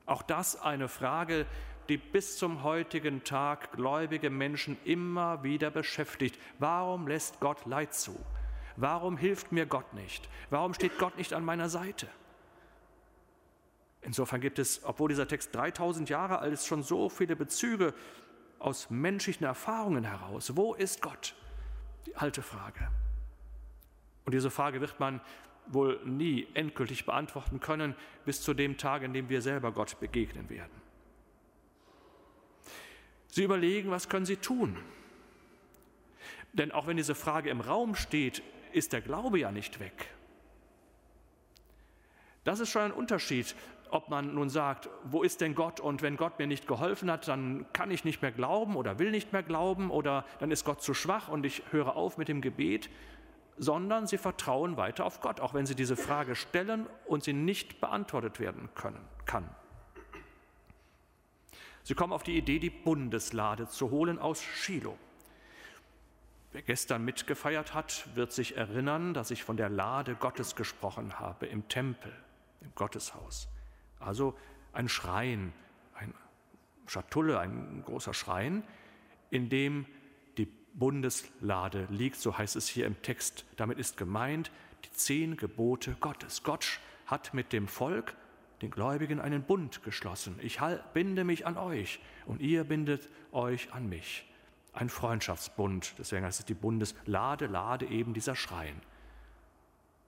Auch 0.07 0.23
das 0.23 0.61
eine 0.61 0.89
Frage, 0.89 1.47
die 1.89 1.97
bis 1.97 2.39
zum 2.39 2.63
heutigen 2.63 3.25
Tag 3.25 3.73
gläubige 3.73 4.31
Menschen 4.31 4.77
immer 4.85 5.43
wieder 5.43 5.71
beschäftigt. 5.71 6.39
Warum 6.59 7.09
lässt 7.09 7.41
Gott 7.41 7.67
Leid 7.67 7.95
zu? 7.95 8.19
Warum 8.77 9.17
hilft 9.17 9.53
mir 9.53 9.67
Gott 9.67 9.93
nicht? 9.95 10.29
Warum 10.51 10.75
steht 10.75 10.99
Gott 10.99 11.17
nicht 11.17 11.33
an 11.33 11.45
meiner 11.45 11.69
Seite? 11.69 12.09
Insofern 14.03 14.41
gibt 14.41 14.59
es, 14.59 14.85
obwohl 14.85 15.09
dieser 15.09 15.29
Text 15.29 15.55
3000 15.55 16.11
Jahre 16.11 16.39
alt 16.39 16.53
ist, 16.53 16.67
schon 16.67 16.83
so 16.83 17.09
viele 17.09 17.37
Bezüge 17.37 17.95
aus 18.59 18.91
menschlichen 18.91 19.47
Erfahrungen 19.47 20.05
heraus. 20.05 20.57
Wo 20.57 20.75
ist 20.75 21.01
Gott? 21.01 21.35
Die 22.07 22.17
alte 22.17 22.43
Frage. 22.43 22.89
Und 24.25 24.35
diese 24.35 24.51
Frage 24.51 24.81
wird 24.81 25.01
man 25.01 25.21
wohl 25.67 26.01
nie 26.05 26.47
endgültig 26.55 27.07
beantworten 27.07 27.61
können, 27.61 27.95
bis 28.25 28.43
zu 28.43 28.55
dem 28.55 28.77
Tag, 28.77 29.03
in 29.03 29.13
dem 29.13 29.29
wir 29.29 29.43
selber 29.43 29.73
Gott 29.73 29.99
begegnen 30.01 30.49
werden. 30.51 30.83
Sie 33.29 33.43
überlegen, 33.43 33.91
was 33.91 34.09
können 34.09 34.27
sie 34.27 34.37
tun? 34.37 34.77
Denn 36.53 36.71
auch 36.71 36.87
wenn 36.87 36.97
diese 36.97 37.15
Frage 37.17 37.51
im 37.51 37.61
Raum 37.61 37.97
steht, 37.97 38.43
ist 38.73 38.93
der 38.93 39.01
Glaube 39.01 39.39
ja 39.41 39.51
nicht 39.51 39.81
weg. 39.81 40.09
Das 42.45 42.61
ist 42.61 42.71
schon 42.71 42.83
ein 42.83 42.93
Unterschied, 42.93 43.57
ob 43.91 44.09
man 44.09 44.35
nun 44.35 44.51
sagt, 44.51 44.89
wo 45.05 45.23
ist 45.23 45.41
denn 45.41 45.55
Gott 45.55 45.81
und 45.81 46.03
wenn 46.03 46.17
Gott 46.17 46.39
mir 46.39 46.47
nicht 46.47 46.67
geholfen 46.67 47.11
hat, 47.11 47.29
dann 47.29 47.67
kann 47.73 47.91
ich 47.91 48.05
nicht 48.05 48.23
mehr 48.23 48.33
glauben 48.33 48.77
oder 48.77 48.99
will 48.99 49.11
nicht 49.11 49.33
mehr 49.33 49.43
glauben 49.43 49.91
oder 49.91 50.25
dann 50.41 50.51
ist 50.51 50.65
Gott 50.65 50.83
zu 50.83 50.95
schwach 50.95 51.29
und 51.29 51.47
ich 51.47 51.63
höre 51.71 51.97
auf 51.97 52.19
mit 52.19 52.29
dem 52.29 52.41
Gebet 52.41 52.91
sondern 53.57 54.07
sie 54.07 54.19
vertrauen 54.19 54.77
weiter 54.77 55.05
auf 55.05 55.21
Gott, 55.21 55.41
auch 55.41 55.55
wenn 55.55 55.67
sie 55.67 55.75
diese 55.75 55.97
Frage 55.97 56.35
stellen 56.35 56.87
und 57.07 57.25
sie 57.25 57.33
nicht 57.33 57.81
beantwortet 57.81 58.41
werden 58.41 58.69
können, 58.75 59.01
kann. 59.27 59.49
Sie 61.83 61.95
kommen 61.95 62.13
auf 62.13 62.23
die 62.23 62.37
Idee, 62.37 62.59
die 62.59 62.71
Bundeslade 62.71 63.69
zu 63.69 63.91
holen 63.91 64.19
aus 64.19 64.43
Shiloh. 64.43 64.99
Wer 66.53 66.63
gestern 66.63 67.05
mitgefeiert 67.05 67.75
hat, 67.75 68.09
wird 68.15 68.33
sich 68.33 68.57
erinnern, 68.57 69.13
dass 69.13 69.31
ich 69.31 69.45
von 69.45 69.57
der 69.57 69.69
Lade 69.69 70.15
Gottes 70.15 70.57
gesprochen 70.57 71.19
habe 71.19 71.47
im 71.47 71.69
Tempel, 71.69 72.13
im 72.61 72.73
Gotteshaus. 72.75 73.49
Also 73.99 74.39
ein 74.73 74.89
Schrein, 74.89 75.53
eine 75.95 76.15
Schatulle, 76.87 77.39
ein 77.39 77.83
großer 77.85 78.15
Schrein, 78.15 78.63
in 79.31 79.49
dem 79.49 79.85
Bundeslade 80.75 81.87
liegt, 81.91 82.17
so 82.17 82.37
heißt 82.37 82.57
es 82.57 82.69
hier 82.69 82.87
im 82.87 83.01
Text. 83.03 83.45
Damit 83.57 83.79
ist 83.79 83.97
gemeint 83.97 84.51
die 84.85 84.91
zehn 84.91 85.37
Gebote 85.37 85.97
Gottes. 86.01 86.43
Gott 86.43 86.81
hat 87.07 87.33
mit 87.33 87.53
dem 87.53 87.69
Volk, 87.69 88.15
den 88.61 88.71
Gläubigen, 88.71 89.21
einen 89.21 89.43
Bund 89.43 89.83
geschlossen. 89.83 90.39
Ich 90.43 90.61
binde 90.93 91.25
mich 91.25 91.47
an 91.47 91.57
euch 91.57 92.01
und 92.27 92.41
ihr 92.41 92.65
bindet 92.65 93.09
euch 93.33 93.73
an 93.73 93.89
mich. 93.89 94.27
Ein 94.73 94.89
Freundschaftsbund, 94.89 95.95
deswegen 95.99 96.25
heißt 96.25 96.41
es 96.41 96.47
die 96.47 96.55
Bundeslade, 96.55 97.47
Lade 97.47 97.87
eben 97.87 98.13
dieser 98.13 98.35
Schrein. 98.35 98.81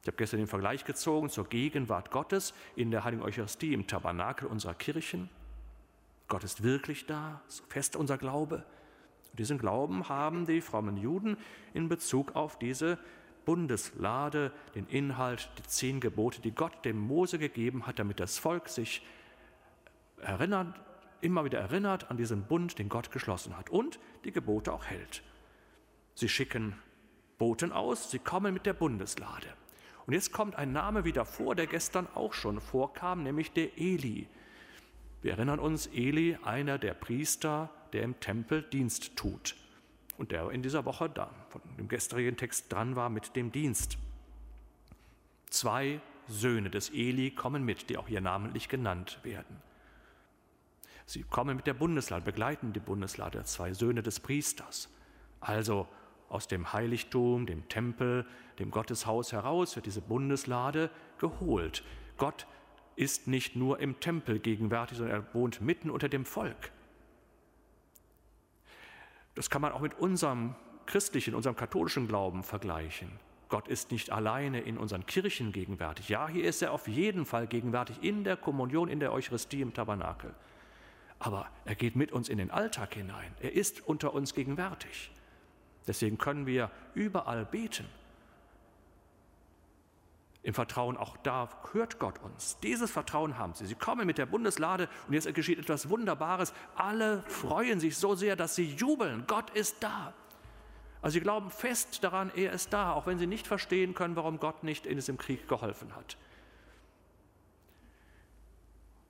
Ich 0.03 0.09
habe 0.09 0.17
gestern 0.17 0.39
den 0.39 0.49
Vergleich 0.49 0.85
gezogen 0.85 1.31
zur 1.31 1.49
Gegenwart 1.49 2.11
Gottes 2.11 2.55
in 2.75 2.91
der 2.91 3.05
Heiligen 3.05 3.23
Eucharistie 3.23 3.73
im 3.73 3.87
Tabernakel 3.87 4.49
unserer 4.49 4.75
Kirchen. 4.75 5.29
Gott 6.29 6.43
ist 6.43 6.63
wirklich 6.63 7.07
da, 7.07 7.41
so 7.47 7.63
fest 7.69 7.95
unser 7.97 8.19
Glaube. 8.19 8.65
Diesen 9.37 9.59
Glauben 9.59 10.09
haben 10.09 10.47
die 10.47 10.61
frommen 10.61 10.97
Juden 10.97 11.37
in 11.75 11.89
Bezug 11.89 12.35
auf 12.35 12.59
diese 12.59 12.99
Bundeslade, 13.45 14.53
den 14.75 14.87
Inhalt, 14.89 15.49
die 15.59 15.63
zehn 15.63 16.01
Gebote, 16.01 16.41
die 16.41 16.51
Gott 16.53 16.85
dem 16.85 16.99
Mose 16.99 17.39
gegeben 17.39 17.87
hat, 17.87 17.99
damit 17.99 18.21
das 18.21 18.39
Volk 18.39 18.69
sich 18.69 19.07
erinnert, 20.21 20.75
immer 21.21 21.45
wieder 21.45 21.61
erinnert 21.61 22.11
an 22.11 22.17
diesen 22.17 22.43
Bund, 22.45 22.79
den 22.79 22.89
Gott 22.89 23.11
geschlossen 23.13 23.57
hat 23.57 23.71
und 23.71 23.99
die 24.25 24.33
Gebote 24.33 24.73
auch 24.73 24.85
hält. 24.85 25.23
Sie 26.15 26.29
schicken 26.29 26.75
Boten 27.39 27.73
aus, 27.73 28.11
sie 28.11 28.19
kommen 28.19 28.53
mit 28.53 28.67
der 28.67 28.73
Bundeslade. 28.73 29.49
Und 30.07 30.15
jetzt 30.15 30.33
kommt 30.33 30.57
ein 30.57 30.73
Name 30.73 31.05
wieder 31.05 31.25
vor, 31.25 31.55
der 31.55 31.67
gestern 31.67 32.07
auch 32.15 32.33
schon 32.33 32.61
vorkam, 32.61 33.23
nämlich 33.23 33.53
der 33.53 33.77
Eli. 33.79 34.29
Wir 35.23 35.33
erinnern 35.33 35.59
uns, 35.59 35.89
Eli, 35.89 36.39
einer 36.45 36.79
der 36.79 36.95
Priester, 36.95 37.71
der 37.97 38.05
im 38.05 38.21
Tempel 38.21 38.63
Dienst 38.63 39.17
tut 39.17 39.57
und 40.19 40.31
der 40.31 40.51
in 40.51 40.63
dieser 40.63 40.85
Woche 40.85 41.09
da 41.09 41.31
von 41.49 41.63
dem 41.79 41.89
gestrigen 41.89 42.37
Text 42.37 42.71
dran 42.71 42.95
war 42.95 43.09
mit 43.09 43.35
dem 43.37 43.51
Dienst. 43.51 43.97
Zwei 45.49 46.03
Söhne 46.29 46.69
des 46.69 46.91
Eli 46.91 47.31
kommen 47.31 47.65
mit, 47.65 47.89
die 47.89 47.97
auch 47.97 48.07
hier 48.07 48.21
namentlich 48.21 48.69
genannt 48.69 49.19
werden. 49.23 49.63
Sie 51.07 51.23
kommen 51.23 51.57
mit 51.57 51.67
der 51.67 51.73
Bundeslade, 51.73 52.23
begleiten 52.23 52.75
die 52.75 52.81
Bundeslade, 52.81 53.43
zwei 53.45 53.73
Söhne 53.73 54.03
des 54.03 54.21
Priesters. 54.21 54.91
Also 55.41 55.89
aus 56.29 56.49
dem 56.49 56.75
Heiligtum, 56.75 57.47
dem 57.47 57.67
Tempel, 57.71 58.27
dem 58.59 58.71
Gotteshaus 58.71 59.33
heraus 59.33 59.75
wird 59.75 59.87
diese 59.87 60.03
Bundeslade 60.03 60.91
geholt. 61.17 61.83
Gott 62.19 62.47
ist 62.95 63.27
nicht 63.27 63.57
nur 63.57 63.81
im 63.81 64.01
Tempel 64.01 64.39
gegenwärtig, 64.39 64.99
sondern 64.99 65.23
er 65.23 65.35
wohnt 65.35 65.63
mitten 65.63 65.89
unter 65.89 66.11
dem 66.11 66.27
Volk. 66.27 66.73
Das 69.37 69.51
kann 69.51 69.63
man 69.63 69.71
auch 69.73 69.81
mit 69.81 69.95
unserem 69.99 70.57
christlichen, 70.87 71.35
unserem 71.35 71.55
katholischen 71.55 72.09
Glauben 72.09 72.43
vergleichen. 72.43 73.11
Gott 73.49 73.69
ist 73.69 73.93
nicht 73.93 74.11
alleine 74.11 74.61
in 74.61 74.77
unseren 74.77 75.07
Kirchen 75.07 75.53
gegenwärtig. 75.53 76.09
Ja, 76.09 76.27
hier 76.27 76.45
ist 76.45 76.63
er 76.63 76.73
auf 76.73 76.89
jeden 76.89 77.25
Fall 77.25 77.47
gegenwärtig 77.47 78.03
in 78.03 78.25
der 78.25 78.37
Kommunion, 78.37 78.89
in 78.89 78.99
der 78.99 79.13
Eucharistie, 79.13 79.61
im 79.61 79.73
Tabernakel. 79.73 80.35
Aber 81.19 81.47
er 81.65 81.77
geht 81.77 81.95
mit 81.95 82.13
uns 82.13 82.29
in 82.29 82.39
den 82.39 82.51
Alltag 82.51 82.95
hinein. 82.95 83.33
Er 83.41 83.53
ist 83.53 83.87
unter 83.87 84.15
uns 84.15 84.35
gegenwärtig. 84.35 85.13
Deswegen 85.87 86.19
können 86.19 86.47
wir 86.47 86.71
überall 86.95 87.45
beten. 87.45 87.87
Im 90.47 90.55
Vertrauen, 90.55 90.97
auch 90.97 91.17
da 91.25 91.49
hört 91.73 91.99
Gott 91.99 92.23
uns. 92.23 92.57
Dieses 92.61 92.89
Vertrauen 92.89 93.37
haben 93.37 93.55
sie. 93.55 93.67
Sie 93.67 93.75
kommen 93.75 94.07
mit 94.07 94.17
der 94.17 94.27
Bundeslade 94.27 94.89
und 95.09 95.15
jetzt 95.15 95.35
geschieht 95.35 95.59
etwas 95.59 95.91
Wunderbares. 95.91 96.53
Alle 96.77 97.25
freuen 97.27 97.81
sich 97.81 97.97
so 97.97 98.15
sehr, 98.15 98.37
dass 98.37 98.55
sie 98.55 98.73
jubeln. 98.77 99.25
Gott 99.27 99.51
ist 99.51 99.83
da. 99.83 100.15
Also 101.03 101.15
sie 101.15 101.21
glauben 101.21 101.51
fest 101.51 102.05
daran, 102.05 102.31
er 102.37 102.53
ist 102.53 102.73
da, 102.73 102.93
auch 102.93 103.09
wenn 103.09 103.19
sie 103.19 103.27
nicht 103.27 103.49
verstehen 103.49 103.93
können, 103.95 104.15
warum 104.15 104.39
Gott 104.39 104.63
nicht 104.63 104.87
in 104.87 104.95
diesem 104.95 105.19
Krieg 105.19 105.49
geholfen 105.49 105.97
hat. 105.97 106.17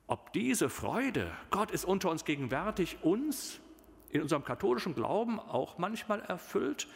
Ob 0.07 0.33
diese 0.33 0.69
Freude, 0.69 1.31
Gott 1.51 1.69
ist 1.69 1.85
unter 1.85 2.09
uns 2.09 2.25
gegenwärtig, 2.25 2.97
uns 3.03 3.59
in 4.09 4.23
unserem 4.23 4.43
katholischen 4.43 4.95
Glauben 4.95 5.39
auch 5.39 5.77
manchmal 5.77 6.19
erfüllt, 6.21 6.87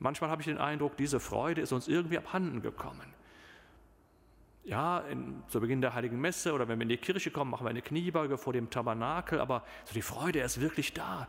manchmal 0.00 0.30
habe 0.30 0.42
ich 0.42 0.46
den 0.46 0.58
Eindruck, 0.58 0.96
diese 0.96 1.20
Freude 1.20 1.60
ist 1.60 1.72
uns 1.72 1.86
irgendwie 1.86 2.18
abhanden 2.18 2.60
gekommen. 2.60 3.14
Ja, 4.64 4.98
in, 4.98 5.42
zu 5.48 5.60
Beginn 5.60 5.80
der 5.80 5.94
Heiligen 5.94 6.20
Messe 6.20 6.52
oder 6.52 6.68
wenn 6.68 6.78
wir 6.78 6.82
in 6.82 6.90
die 6.90 6.96
Kirche 6.96 7.30
kommen, 7.30 7.50
machen 7.50 7.64
wir 7.64 7.70
eine 7.70 7.82
Kniebeuge 7.82 8.36
vor 8.36 8.52
dem 8.52 8.68
Tabernakel, 8.68 9.40
aber 9.40 9.64
so 9.84 9.94
die 9.94 10.02
Freude 10.02 10.40
ist 10.40 10.60
wirklich 10.60 10.92
da. 10.92 11.28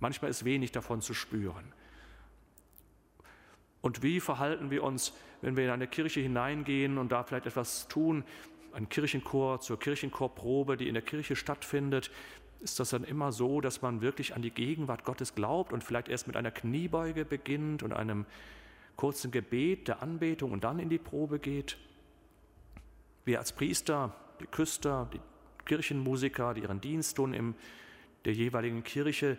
Manchmal 0.00 0.30
ist 0.30 0.44
wenig 0.44 0.70
davon 0.70 1.00
zu 1.00 1.14
spüren. 1.14 1.72
Und 3.80 4.02
wie 4.02 4.20
verhalten 4.20 4.70
wir 4.70 4.82
uns, 4.82 5.12
wenn 5.40 5.56
wir 5.56 5.64
in 5.64 5.70
eine 5.70 5.88
Kirche 5.88 6.20
hineingehen 6.20 6.98
und 6.98 7.10
da 7.10 7.22
vielleicht 7.22 7.46
etwas 7.46 7.88
tun, 7.88 8.24
ein 8.72 8.88
Kirchenchor 8.88 9.60
zur 9.60 9.78
Kirchenchorprobe, 9.78 10.76
die 10.76 10.88
in 10.88 10.94
der 10.94 11.02
Kirche 11.02 11.36
stattfindet? 11.36 12.10
Ist 12.60 12.80
das 12.80 12.90
dann 12.90 13.04
immer 13.04 13.30
so, 13.32 13.60
dass 13.60 13.82
man 13.82 14.00
wirklich 14.00 14.34
an 14.34 14.42
die 14.42 14.50
Gegenwart 14.50 15.04
Gottes 15.04 15.34
glaubt 15.34 15.72
und 15.72 15.84
vielleicht 15.84 16.08
erst 16.08 16.26
mit 16.26 16.36
einer 16.36 16.50
Kniebeuge 16.50 17.24
beginnt 17.24 17.82
und 17.82 17.92
einem 17.92 18.26
kurzen 18.96 19.30
Gebet 19.30 19.88
der 19.88 20.02
Anbetung 20.02 20.50
und 20.50 20.64
dann 20.64 20.78
in 20.78 20.88
die 20.88 20.98
Probe 20.98 21.38
geht? 21.38 21.76
Wir 23.24 23.38
als 23.38 23.52
Priester, 23.52 24.14
die 24.40 24.46
Küster, 24.46 25.08
die 25.12 25.20
Kirchenmusiker, 25.66 26.54
die 26.54 26.62
ihren 26.62 26.80
Dienst 26.80 27.16
tun 27.16 27.32
in 27.32 27.54
der 28.24 28.32
jeweiligen 28.32 28.82
Kirche, 28.82 29.38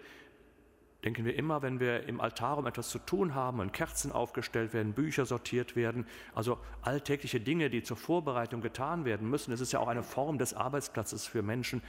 denken 1.04 1.26
wir 1.26 1.36
immer, 1.36 1.62
wenn 1.62 1.80
wir 1.80 2.08
im 2.08 2.20
Altarum 2.20 2.68
etwas 2.68 2.90
zu 2.90 3.00
tun 3.00 3.34
haben 3.34 3.60
und 3.60 3.72
Kerzen 3.72 4.12
aufgestellt 4.12 4.74
werden, 4.74 4.94
Bücher 4.94 5.26
sortiert 5.26 5.76
werden, 5.76 6.06
also 6.34 6.58
alltägliche 6.82 7.40
Dinge, 7.40 7.70
die 7.70 7.84
zur 7.84 7.98
Vorbereitung 7.98 8.62
getan 8.62 9.06
werden 9.06 9.30
müssen. 9.30 9.52
Es 9.54 9.62
ist 9.62 9.72
ja 9.72 9.80
auch 9.80 9.88
eine 9.88 10.04
Form 10.04 10.38
des 10.38 10.54
Arbeitsplatzes 10.54 11.26
für 11.26 11.42
Menschen. 11.42 11.82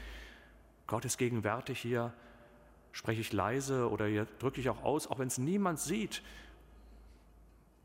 Gott 0.90 1.04
ist 1.04 1.18
gegenwärtig 1.18 1.80
hier, 1.80 2.12
spreche 2.90 3.20
ich 3.20 3.32
leise 3.32 3.88
oder 3.88 4.06
hier 4.06 4.26
drücke 4.40 4.60
ich 4.60 4.68
auch 4.68 4.82
aus, 4.82 5.06
auch 5.06 5.20
wenn 5.20 5.28
es 5.28 5.38
niemand 5.38 5.78
sieht. 5.78 6.20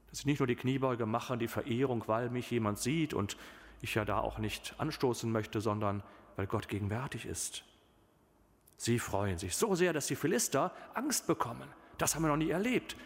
Dass 0.10 0.22
ich 0.22 0.26
nicht 0.26 0.40
nur 0.40 0.48
die 0.48 0.56
Kniebeuge 0.56 1.06
mache, 1.06 1.38
die 1.38 1.48
Verehrung, 1.48 2.04
weil 2.08 2.32
mich 2.32 2.50
jemand 2.50 2.80
sieht 2.80 3.14
und 3.14 3.38
ich 3.82 3.94
ja 3.94 4.06
da 4.06 4.22
auch 4.22 4.40
nicht 4.40 4.74
anstoßen 4.80 5.32
möchte, 5.32 5.62
sondern 5.62 6.02
weil 6.36 6.48
Gott 6.48 6.68
gegenwärtig 6.68 7.28
ist. 7.28 7.64
Sie 8.76 8.98
freuen 8.98 9.38
sich 9.38 9.56
so 9.56 9.76
sehr, 9.76 9.94
dass 9.94 10.08
die 10.08 10.16
Philister 10.16 10.72
Angst 10.96 11.28
bekommen. 11.28 11.70
Das 12.00 12.16
haben 12.16 12.24
wir 12.24 12.30
noch 12.30 12.38
nie 12.38 12.50
erlebt. 12.50 12.98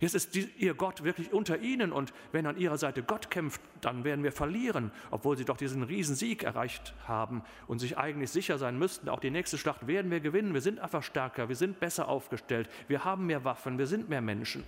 Jetzt 0.00 0.14
ist 0.14 0.34
die, 0.34 0.50
ihr 0.56 0.72
Gott 0.72 1.04
wirklich 1.04 1.32
unter 1.32 1.58
ihnen 1.58 1.92
und 1.92 2.14
wenn 2.32 2.46
an 2.46 2.56
ihrer 2.56 2.78
Seite 2.78 3.02
Gott 3.02 3.30
kämpft, 3.30 3.60
dann 3.82 4.02
werden 4.02 4.24
wir 4.24 4.32
verlieren, 4.32 4.90
obwohl 5.10 5.36
sie 5.36 5.44
doch 5.44 5.58
diesen 5.58 5.82
Riesensieg 5.82 6.42
erreicht 6.42 6.94
haben 7.06 7.42
und 7.66 7.80
sich 7.80 7.98
eigentlich 7.98 8.30
sicher 8.30 8.56
sein 8.56 8.78
müssten, 8.78 9.10
auch 9.10 9.20
die 9.20 9.30
nächste 9.30 9.58
Schlacht 9.58 9.86
werden 9.86 10.10
wir 10.10 10.20
gewinnen. 10.20 10.54
Wir 10.54 10.62
sind 10.62 10.78
einfach 10.78 11.02
stärker, 11.02 11.50
wir 11.50 11.56
sind 11.56 11.80
besser 11.80 12.08
aufgestellt, 12.08 12.70
wir 12.88 13.04
haben 13.04 13.26
mehr 13.26 13.44
Waffen, 13.44 13.76
wir 13.76 13.86
sind 13.86 14.08
mehr 14.08 14.22
Menschen. 14.22 14.64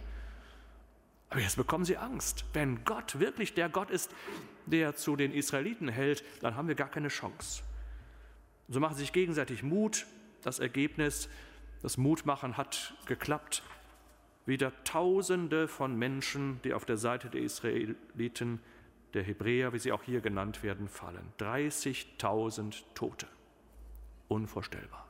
Aber 1.31 1.41
jetzt 1.41 1.57
bekommen 1.57 1.87
sie 1.87 1.97
Angst. 1.97 2.45
Wenn 2.53 2.85
Gott 2.85 3.19
wirklich 3.19 3.55
der 3.55 3.71
Gott 3.71 3.91
ist, 3.91 4.15
der 4.67 4.97
zu 4.97 5.17
den 5.17 5.33
Israeliten 5.33 5.89
hält, 5.89 6.23
dann 6.43 6.57
haben 6.57 6.69
wir 6.69 6.75
gar 6.75 6.91
keine 6.91 7.09
Chance. 7.09 7.63
So 8.69 8.81
machen 8.81 8.97
sie 8.97 9.03
sich 9.03 9.15
gegenseitig 9.15 9.63
Mut. 9.63 10.05
Das 10.43 10.59
Ergebnis, 10.59 11.31
das 11.81 11.97
Mutmachen 11.97 12.59
hat 12.59 12.93
geklappt. 13.07 13.63
Wieder 14.45 14.73
Tausende 14.85 15.69
von 15.69 15.97
Menschen, 15.97 16.61
die 16.63 16.75
auf 16.75 16.85
der 16.85 16.97
Seite 16.97 17.31
der 17.31 17.43
Israeliten, 17.43 18.61
der 19.15 19.23
Hebräer, 19.23 19.73
wie 19.73 19.79
sie 19.79 19.93
auch 19.93 20.03
hier 20.03 20.21
genannt 20.21 20.63
werden, 20.63 20.89
fallen. 20.89 21.33
30.000 21.39 22.83
Tote. 22.95 23.29
Unvorstellbar. 24.29 25.09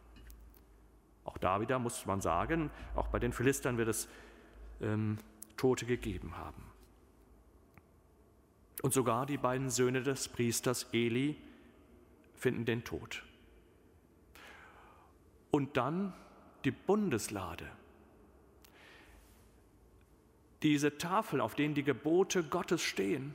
Auch 1.24 1.38
da 1.38 1.60
wieder 1.60 1.78
muss 1.78 2.04
man 2.06 2.20
sagen, 2.20 2.70
auch 2.94 3.08
bei 3.08 3.18
den 3.18 3.32
Philistern 3.32 3.78
wird 3.78 3.88
es 3.88 4.08
ähm, 4.80 5.18
Tote 5.56 5.86
gegeben 5.86 6.36
haben. 6.36 6.64
Und 8.82 8.92
sogar 8.92 9.26
die 9.26 9.36
beiden 9.36 9.70
Söhne 9.70 10.02
des 10.02 10.28
Priesters 10.28 10.88
Eli 10.92 11.36
finden 12.34 12.64
den 12.64 12.82
Tod. 12.82 13.22
Und 15.52 15.76
dann 15.76 16.12
die 16.64 16.72
Bundeslade. 16.72 17.70
Diese 20.62 20.96
Tafeln, 20.96 21.40
auf 21.40 21.54
denen 21.54 21.74
die 21.74 21.82
Gebote 21.82 22.44
Gottes 22.44 22.82
stehen, 22.82 23.34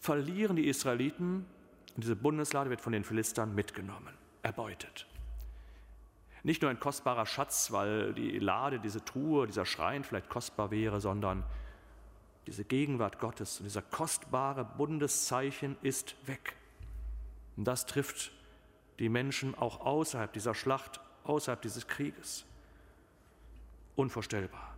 verlieren 0.00 0.56
die 0.56 0.68
Israeliten 0.68 1.46
und 1.94 2.04
diese 2.04 2.16
Bundeslade 2.16 2.68
wird 2.70 2.80
von 2.80 2.92
den 2.92 3.04
Philistern 3.04 3.54
mitgenommen, 3.54 4.14
erbeutet. 4.42 5.06
Nicht 6.42 6.62
nur 6.62 6.70
ein 6.70 6.78
kostbarer 6.78 7.26
Schatz, 7.26 7.72
weil 7.72 8.12
die 8.12 8.38
Lade, 8.38 8.78
diese 8.78 9.04
Truhe, 9.04 9.46
dieser 9.46 9.66
Schrein 9.66 10.04
vielleicht 10.04 10.28
kostbar 10.28 10.70
wäre, 10.70 11.00
sondern 11.00 11.42
diese 12.46 12.64
Gegenwart 12.64 13.18
Gottes 13.18 13.58
und 13.58 13.64
dieser 13.64 13.82
kostbare 13.82 14.64
Bundeszeichen 14.64 15.76
ist 15.82 16.14
weg. 16.28 16.54
Und 17.56 17.64
das 17.64 17.86
trifft 17.86 18.30
die 19.00 19.08
Menschen 19.08 19.56
auch 19.56 19.80
außerhalb 19.80 20.32
dieser 20.32 20.54
Schlacht, 20.54 21.00
außerhalb 21.24 21.60
dieses 21.60 21.88
Krieges. 21.88 22.44
Unvorstellbar. 23.96 24.75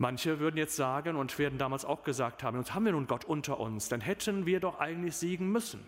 Manche 0.00 0.40
würden 0.40 0.56
jetzt 0.56 0.76
sagen 0.76 1.16
und 1.16 1.38
werden 1.38 1.58
damals 1.58 1.84
auch 1.84 2.02
gesagt 2.02 2.42
haben, 2.42 2.58
uns 2.58 2.74
haben 2.74 2.86
wir 2.86 2.92
nun 2.92 3.06
Gott 3.06 3.24
unter 3.24 3.60
uns, 3.60 3.88
dann 3.88 4.00
hätten 4.00 4.46
wir 4.46 4.58
doch 4.58 4.80
eigentlich 4.80 5.14
siegen 5.14 5.52
müssen. 5.52 5.86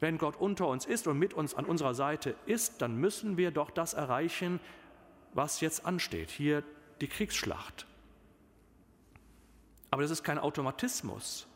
Wenn 0.00 0.18
Gott 0.18 0.36
unter 0.36 0.66
uns 0.66 0.86
ist 0.86 1.06
und 1.06 1.18
mit 1.18 1.32
uns 1.32 1.54
an 1.54 1.64
unserer 1.64 1.94
Seite 1.94 2.34
ist, 2.46 2.82
dann 2.82 2.96
müssen 2.96 3.36
wir 3.36 3.50
doch 3.50 3.70
das 3.70 3.94
erreichen, 3.94 4.60
was 5.34 5.60
jetzt 5.60 5.86
ansteht. 5.86 6.30
Hier 6.30 6.64
die 7.00 7.06
Kriegsschlacht. 7.06 7.86
Aber 9.90 10.02
das 10.02 10.10
ist 10.10 10.24
kein 10.24 10.38
Automatismus 10.38 11.46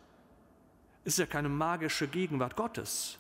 ist 1.04 1.18
ja 1.18 1.26
keine 1.26 1.48
magische 1.48 2.08
Gegenwart 2.08 2.56
Gottes. 2.56 3.18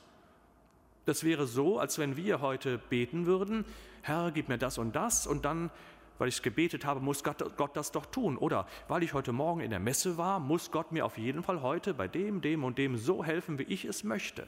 Das 1.04 1.22
wäre 1.22 1.46
so, 1.46 1.78
als 1.78 1.98
wenn 1.98 2.16
wir 2.16 2.40
heute 2.40 2.78
beten 2.78 3.26
würden, 3.26 3.66
Herr, 4.00 4.30
gib 4.32 4.48
mir 4.48 4.58
das 4.58 4.78
und 4.78 4.96
das 4.96 5.26
und 5.26 5.44
dann, 5.44 5.70
weil 6.18 6.28
ich 6.28 6.36
es 6.36 6.42
gebetet 6.42 6.84
habe, 6.84 7.00
muss 7.00 7.24
Gott, 7.24 7.56
Gott 7.56 7.76
das 7.76 7.92
doch 7.92 8.06
tun. 8.06 8.36
Oder 8.36 8.66
weil 8.88 9.02
ich 9.02 9.14
heute 9.14 9.32
Morgen 9.32 9.60
in 9.60 9.70
der 9.70 9.80
Messe 9.80 10.16
war, 10.16 10.40
muss 10.40 10.70
Gott 10.70 10.92
mir 10.92 11.04
auf 11.04 11.18
jeden 11.18 11.42
Fall 11.42 11.62
heute 11.62 11.94
bei 11.94 12.08
dem, 12.08 12.40
dem 12.40 12.64
und 12.64 12.78
dem 12.78 12.96
so 12.96 13.24
helfen, 13.24 13.58
wie 13.58 13.64
ich 13.64 13.84
es 13.84 14.04
möchte. 14.04 14.46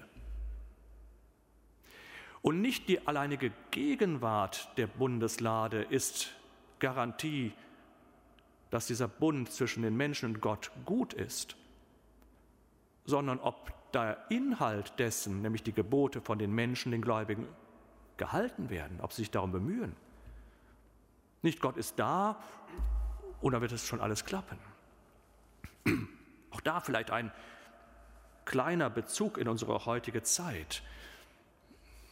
Und 2.43 2.61
nicht 2.61 2.89
die 2.89 3.07
alleinige 3.07 3.53
Gegenwart 3.71 4.69
der 4.77 4.87
Bundeslade 4.87 5.83
ist 5.83 6.33
Garantie, 6.79 7.53
dass 8.71 8.87
dieser 8.87 9.09
Bund 9.09 9.51
zwischen 9.51 9.83
den 9.83 9.97
Menschen 9.97 10.27
und 10.27 10.41
Gott 10.41 10.71
gut 10.85 11.13
ist 11.13 11.57
sondern 13.07 13.39
ob 13.39 13.73
der 13.93 14.19
Inhalt 14.29 14.99
dessen, 14.99 15.41
nämlich 15.41 15.63
die 15.63 15.73
Gebote 15.73 16.21
von 16.21 16.39
den 16.39 16.53
Menschen, 16.53 16.93
den 16.93 17.01
Gläubigen, 17.01 17.47
gehalten 18.17 18.69
werden, 18.69 19.01
ob 19.01 19.13
sie 19.13 19.23
sich 19.23 19.31
darum 19.31 19.53
bemühen. 19.53 19.95
Nicht 21.47 21.61
Gott 21.61 21.77
ist 21.77 21.97
da 22.01 22.43
dann 23.41 23.61
wird 23.61 23.71
es 23.71 23.87
schon 23.87 24.01
alles 24.01 24.25
klappen. 24.25 24.59
Auch 26.51 26.61
da 26.61 26.81
vielleicht 26.81 27.13
ein 27.13 27.31
kleiner 28.45 28.91
Bezug 28.91 29.39
in 29.39 29.47
unsere 29.47 29.87
heutige 29.87 30.25
Zeit. 30.25 30.83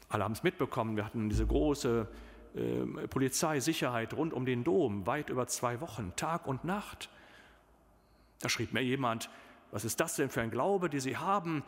Alle 0.09 0.23
haben 0.23 0.35
es 0.35 0.44
mitbekommen, 0.44 0.94
wir 0.97 1.05
hatten 1.05 1.29
diese 1.29 1.44
große 1.44 2.07
äh, 2.55 3.09
Polizeisicherheit 3.09 4.14
rund 4.14 4.33
um 4.33 4.47
den 4.47 4.62
Dom, 4.62 5.05
weit 5.05 5.31
über 5.31 5.49
zwei 5.49 5.81
Wochen, 5.81 6.12
Tag 6.14 6.47
und 6.47 6.62
Nacht. 6.64 7.09
Da 8.38 8.49
schrieb 8.49 8.73
mir 8.73 8.83
jemand, 8.83 9.31
was 9.73 9.85
ist 9.85 9.99
das 9.99 10.14
denn 10.14 10.31
für 10.31 10.42
ein 10.42 10.53
Glaube, 10.53 10.88
den 10.88 11.01
Sie 11.01 11.16
haben? 11.16 11.64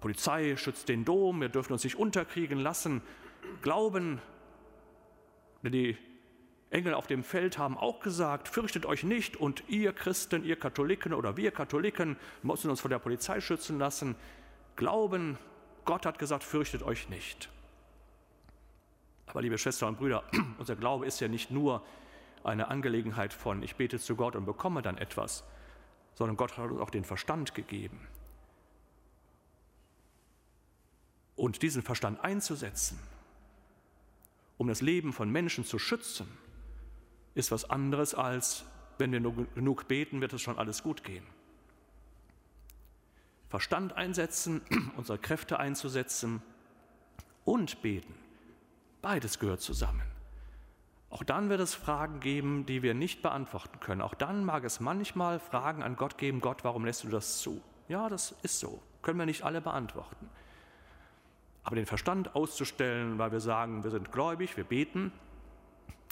Polizei 0.00 0.56
schützt 0.56 0.88
den 0.88 1.04
Dom, 1.04 1.42
wir 1.42 1.48
dürfen 1.48 1.74
uns 1.74 1.84
nicht 1.84 1.96
unterkriegen 1.96 2.58
lassen. 2.58 3.02
Glauben, 3.60 4.20
die 5.62 5.96
Engel 6.72 6.94
auf 6.94 7.06
dem 7.06 7.22
Feld 7.22 7.58
haben 7.58 7.76
auch 7.76 8.00
gesagt, 8.00 8.48
fürchtet 8.48 8.86
euch 8.86 9.04
nicht 9.04 9.36
und 9.36 9.62
ihr 9.68 9.92
Christen, 9.92 10.42
ihr 10.42 10.56
Katholiken 10.56 11.12
oder 11.12 11.36
wir 11.36 11.50
Katholiken 11.50 12.16
müssen 12.42 12.70
uns 12.70 12.80
vor 12.80 12.88
der 12.88 12.98
Polizei 12.98 13.42
schützen 13.42 13.78
lassen. 13.78 14.16
Glauben, 14.76 15.38
Gott 15.84 16.06
hat 16.06 16.18
gesagt, 16.18 16.44
fürchtet 16.44 16.82
euch 16.82 17.10
nicht. 17.10 17.50
Aber 19.26 19.42
liebe 19.42 19.58
Schwestern 19.58 19.90
und 19.90 19.98
Brüder, 19.98 20.24
unser 20.58 20.74
Glaube 20.74 21.04
ist 21.04 21.20
ja 21.20 21.28
nicht 21.28 21.50
nur 21.50 21.82
eine 22.42 22.68
Angelegenheit 22.68 23.34
von, 23.34 23.62
ich 23.62 23.76
bete 23.76 23.98
zu 23.98 24.16
Gott 24.16 24.34
und 24.34 24.46
bekomme 24.46 24.80
dann 24.80 24.96
etwas, 24.96 25.44
sondern 26.14 26.38
Gott 26.38 26.56
hat 26.56 26.70
uns 26.70 26.80
auch 26.80 26.90
den 26.90 27.04
Verstand 27.04 27.54
gegeben. 27.54 28.08
Und 31.36 31.60
diesen 31.60 31.82
Verstand 31.82 32.24
einzusetzen, 32.24 32.98
um 34.56 34.68
das 34.68 34.80
Leben 34.80 35.12
von 35.12 35.30
Menschen 35.30 35.64
zu 35.64 35.78
schützen, 35.78 36.28
ist 37.34 37.50
was 37.50 37.68
anderes 37.68 38.14
als, 38.14 38.64
wenn 38.98 39.12
wir 39.12 39.20
nur 39.20 39.46
genug 39.54 39.88
beten, 39.88 40.20
wird 40.20 40.32
es 40.32 40.42
schon 40.42 40.58
alles 40.58 40.82
gut 40.82 41.04
gehen. 41.04 41.26
Verstand 43.48 43.94
einsetzen, 43.94 44.62
unsere 44.96 45.18
Kräfte 45.18 45.58
einzusetzen 45.58 46.42
und 47.44 47.82
beten. 47.82 48.14
Beides 49.02 49.38
gehört 49.38 49.60
zusammen. 49.60 50.02
Auch 51.10 51.24
dann 51.24 51.50
wird 51.50 51.60
es 51.60 51.74
Fragen 51.74 52.20
geben, 52.20 52.64
die 52.64 52.82
wir 52.82 52.94
nicht 52.94 53.20
beantworten 53.20 53.80
können. 53.80 54.00
Auch 54.00 54.14
dann 54.14 54.46
mag 54.46 54.64
es 54.64 54.80
manchmal 54.80 55.38
Fragen 55.40 55.82
an 55.82 55.96
Gott 55.96 56.16
geben, 56.16 56.40
Gott, 56.40 56.64
warum 56.64 56.86
lässt 56.86 57.04
du 57.04 57.08
das 57.08 57.40
zu? 57.40 57.60
Ja, 57.88 58.08
das 58.08 58.34
ist 58.42 58.60
so. 58.60 58.80
Können 59.02 59.18
wir 59.18 59.26
nicht 59.26 59.42
alle 59.42 59.60
beantworten. 59.60 60.30
Aber 61.64 61.76
den 61.76 61.84
Verstand 61.84 62.34
auszustellen, 62.34 63.18
weil 63.18 63.32
wir 63.32 63.40
sagen, 63.40 63.84
wir 63.84 63.90
sind 63.90 64.10
gläubig, 64.10 64.56
wir 64.56 64.64
beten, 64.64 65.12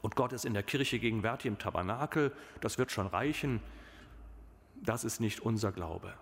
und 0.03 0.17
Gott 0.17 0.33
ist 0.33 0.45
in 0.45 0.55
der 0.55 0.63
Kirche 0.63 0.99
gegenwärtig 0.99 1.47
im 1.47 1.59
Tabernakel, 1.59 2.33
das 2.61 2.79
wird 2.79 2.91
schon 2.91 3.07
reichen, 3.07 3.61
das 4.83 5.05
ist 5.05 5.21
nicht 5.21 5.41
unser 5.41 5.73
Glaube, 5.73 6.15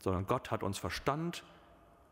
sondern 0.00 0.26
Gott 0.26 0.50
hat 0.50 0.62
uns 0.62 0.78
Verstand 0.78 1.44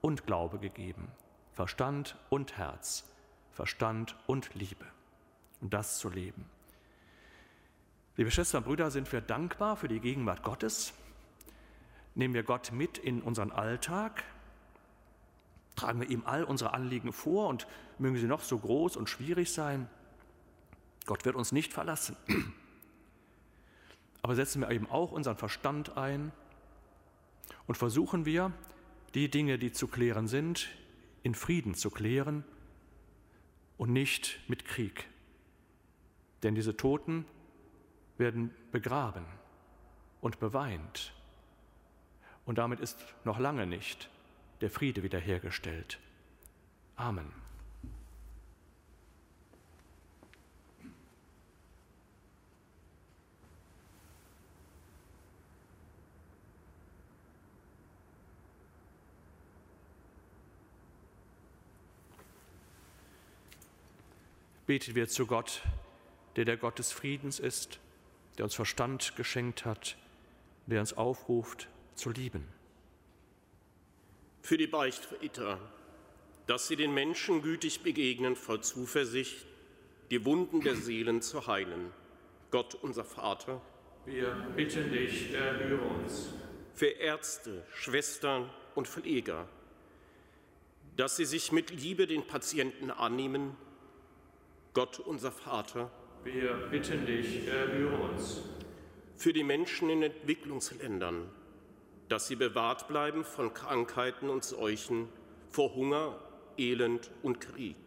und 0.00 0.26
Glaube 0.26 0.58
gegeben, 0.58 1.08
Verstand 1.52 2.16
und 2.30 2.56
Herz, 2.56 3.04
Verstand 3.52 4.16
und 4.26 4.54
Liebe, 4.54 4.86
um 5.60 5.70
das 5.70 5.98
zu 5.98 6.08
leben. 6.08 6.48
Liebe 8.16 8.30
Schwestern 8.30 8.58
und 8.58 8.64
Brüder, 8.64 8.90
sind 8.90 9.12
wir 9.12 9.20
dankbar 9.20 9.76
für 9.76 9.88
die 9.88 10.00
Gegenwart 10.00 10.42
Gottes? 10.42 10.94
Nehmen 12.14 12.32
wir 12.32 12.44
Gott 12.44 12.72
mit 12.72 12.96
in 12.96 13.20
unseren 13.20 13.52
Alltag? 13.52 14.24
Tragen 15.74 16.00
wir 16.00 16.08
ihm 16.08 16.22
all 16.24 16.44
unsere 16.44 16.72
Anliegen 16.72 17.12
vor 17.12 17.48
und 17.48 17.66
mögen 17.98 18.16
sie 18.16 18.26
noch 18.26 18.40
so 18.40 18.58
groß 18.58 18.96
und 18.96 19.10
schwierig 19.10 19.52
sein? 19.52 19.86
Gott 21.06 21.24
wird 21.24 21.36
uns 21.36 21.52
nicht 21.52 21.72
verlassen. 21.72 22.16
Aber 24.22 24.34
setzen 24.34 24.60
wir 24.60 24.70
eben 24.70 24.90
auch 24.90 25.12
unseren 25.12 25.36
Verstand 25.36 25.96
ein 25.96 26.32
und 27.66 27.76
versuchen 27.76 28.26
wir, 28.26 28.52
die 29.14 29.30
Dinge, 29.30 29.58
die 29.58 29.72
zu 29.72 29.86
klären 29.88 30.26
sind, 30.26 30.68
in 31.22 31.34
Frieden 31.34 31.74
zu 31.74 31.90
klären 31.90 32.44
und 33.78 33.92
nicht 33.92 34.40
mit 34.48 34.64
Krieg. 34.64 35.08
Denn 36.42 36.54
diese 36.54 36.76
Toten 36.76 37.24
werden 38.18 38.54
begraben 38.72 39.24
und 40.20 40.38
beweint. 40.40 41.12
Und 42.44 42.58
damit 42.58 42.80
ist 42.80 42.98
noch 43.24 43.38
lange 43.38 43.66
nicht 43.66 44.10
der 44.60 44.70
Friede 44.70 45.02
wiederhergestellt. 45.02 45.98
Amen. 46.96 47.45
Beten 64.66 64.94
wir 64.94 65.08
zu 65.08 65.26
Gott, 65.26 65.62
der 66.34 66.44
der 66.44 66.56
Gott 66.56 66.78
des 66.78 66.92
Friedens 66.92 67.38
ist, 67.38 67.78
der 68.36 68.44
uns 68.44 68.54
Verstand 68.54 69.14
geschenkt 69.16 69.64
hat, 69.64 69.96
der 70.66 70.80
uns 70.80 70.92
aufruft 70.92 71.68
zu 71.94 72.10
lieben. 72.10 72.46
Für 74.42 74.58
die 74.58 74.66
Beichtväter, 74.66 75.58
dass 76.46 76.68
sie 76.68 76.76
den 76.76 76.92
Menschen 76.92 77.42
gütig 77.42 77.82
begegnen, 77.82 78.36
voll 78.36 78.60
Zuversicht, 78.60 79.46
die 80.10 80.24
Wunden 80.24 80.60
der 80.60 80.76
Seelen 80.76 81.22
zu 81.22 81.46
heilen. 81.46 81.92
Gott, 82.50 82.74
unser 82.74 83.04
Vater, 83.04 83.60
wir 84.04 84.32
bitten 84.54 84.92
dich, 84.92 85.32
erhöre 85.32 85.82
uns. 85.82 86.28
Für 86.74 86.86
Ärzte, 86.86 87.64
Schwestern 87.74 88.48
und 88.76 88.86
Pfleger, 88.86 89.48
dass 90.96 91.16
sie 91.16 91.24
sich 91.24 91.50
mit 91.50 91.70
Liebe 91.70 92.06
den 92.06 92.26
Patienten 92.26 92.90
annehmen 92.90 93.56
Gott 94.76 95.00
unser 95.00 95.32
Vater, 95.32 95.90
wir 96.22 96.52
bitten 96.70 97.06
dich, 97.06 97.48
erhöre 97.48 97.96
uns. 98.10 98.42
Für 99.16 99.32
die 99.32 99.42
Menschen 99.42 99.88
in 99.88 100.02
Entwicklungsländern, 100.02 101.30
dass 102.10 102.28
sie 102.28 102.36
bewahrt 102.36 102.86
bleiben 102.86 103.24
von 103.24 103.54
Krankheiten 103.54 104.28
und 104.28 104.44
Seuchen, 104.44 105.08
vor 105.48 105.74
Hunger, 105.74 106.18
Elend 106.58 107.10
und 107.22 107.40
Krieg. 107.40 107.78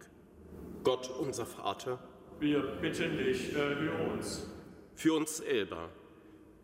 Gott 0.84 1.12
unser 1.12 1.46
Vater, 1.46 2.00
wir 2.40 2.60
bitten 2.82 3.20
dich, 3.20 3.54
erhöre 3.54 4.12
uns. 4.12 4.50
Für 4.96 5.14
uns 5.14 5.38
selber, 5.38 5.90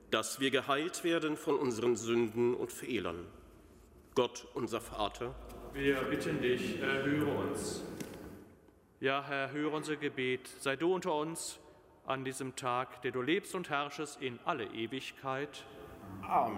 dass 0.09 0.39
wir 0.39 0.49
geheilt 0.49 1.03
werden 1.03 1.37
von 1.37 1.55
unseren 1.55 1.95
Sünden 1.95 2.55
und 2.55 2.71
Fehlern. 2.71 3.27
Gott 4.15 4.47
unser 4.55 4.81
Vater, 4.81 5.35
wir 5.73 6.01
bitten 6.05 6.41
dich, 6.41 6.79
erhöre 6.79 7.47
uns. 7.47 7.83
Ja, 9.05 9.23
Herr, 9.23 9.51
höre 9.51 9.71
unser 9.71 9.97
Gebet. 9.97 10.47
Sei 10.47 10.75
du 10.75 10.95
unter 10.95 11.13
uns 11.13 11.59
an 12.07 12.25
diesem 12.25 12.55
Tag, 12.55 13.03
der 13.03 13.11
du 13.11 13.21
lebst 13.21 13.53
und 13.53 13.69
herrschest 13.69 14.19
in 14.19 14.39
alle 14.45 14.65
Ewigkeit. 14.65 15.63
Amen. 16.23 16.57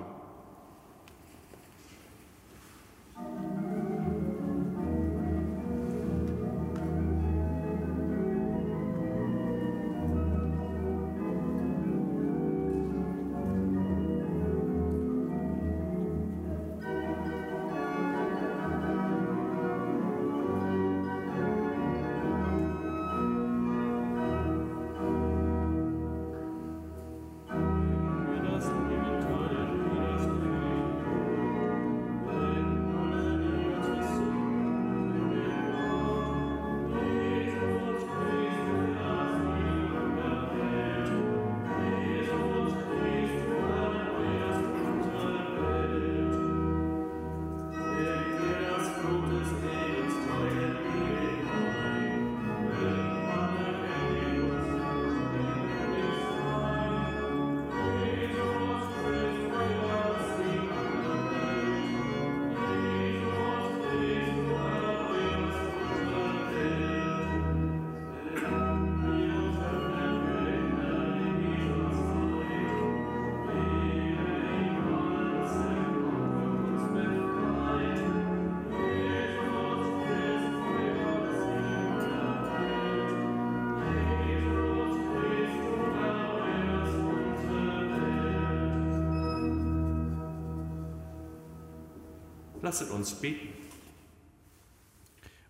Lasset 92.67 92.91
uns 92.91 93.15
beten. 93.15 93.47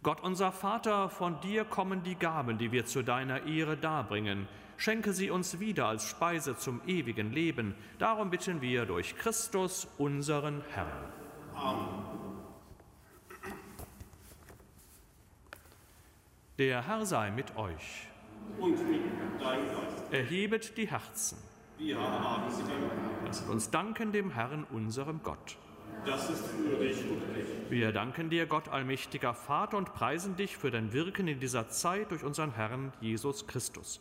Gott 0.04 0.22
unser 0.22 0.52
Vater, 0.52 1.10
von 1.10 1.42
dir 1.42 1.66
kommen 1.66 2.04
die 2.04 2.14
Gaben, 2.14 2.60
die 2.60 2.72
wir 2.72 2.86
zu 2.86 3.02
deiner 3.02 3.48
Ehre 3.48 3.76
darbringen. 3.76 4.48
Schenke 4.78 5.14
sie 5.14 5.32
uns 5.32 5.60
wieder 5.60 5.88
als 5.88 6.04
Speise 6.08 6.58
zum 6.58 6.80
ewigen 6.86 7.32
Leben. 7.34 7.74
Darum 7.98 8.30
bitten 8.30 8.62
wir 8.62 8.86
durch 8.86 9.16
Christus, 9.18 9.88
unseren 9.98 10.62
Herrn. 10.76 11.12
Amen. 11.56 12.04
Der 16.60 16.86
Herr 16.86 17.04
sei 17.04 17.32
mit 17.32 17.58
euch. 17.58 18.08
Und 18.60 18.78
mit 18.92 19.02
deinem 19.42 19.66
Geist. 19.66 20.14
Erhebet 20.14 20.78
die 20.78 20.88
Herzen. 20.88 21.40
Wir 21.80 22.00
haben 22.00 22.52
sie 22.52 22.62
Lasset 23.26 23.50
uns 23.50 23.72
danken 23.72 24.12
dem 24.12 24.30
Herrn, 24.30 24.66
unserem 24.66 25.24
Gott. 25.24 25.58
Das 26.08 26.30
ist 26.30 26.46
für 26.46 26.78
dich 26.78 27.04
und 27.10 27.22
recht. 27.36 27.70
Wir 27.70 27.92
danken 27.92 28.30
dir, 28.30 28.46
Gott 28.46 28.70
allmächtiger 28.70 29.34
Vater, 29.34 29.78
und 29.78 29.94
preisen 29.94 30.38
dich 30.38 30.56
für 30.56 30.72
dein 30.72 30.94
Wirken 30.94 31.28
in 31.28 31.42
dieser 31.42 31.68
Zeit 31.68 32.12
durch 32.12 32.24
unseren 32.24 32.54
Herrn 32.54 32.94
Jesus 33.02 33.46
Christus. 33.46 34.00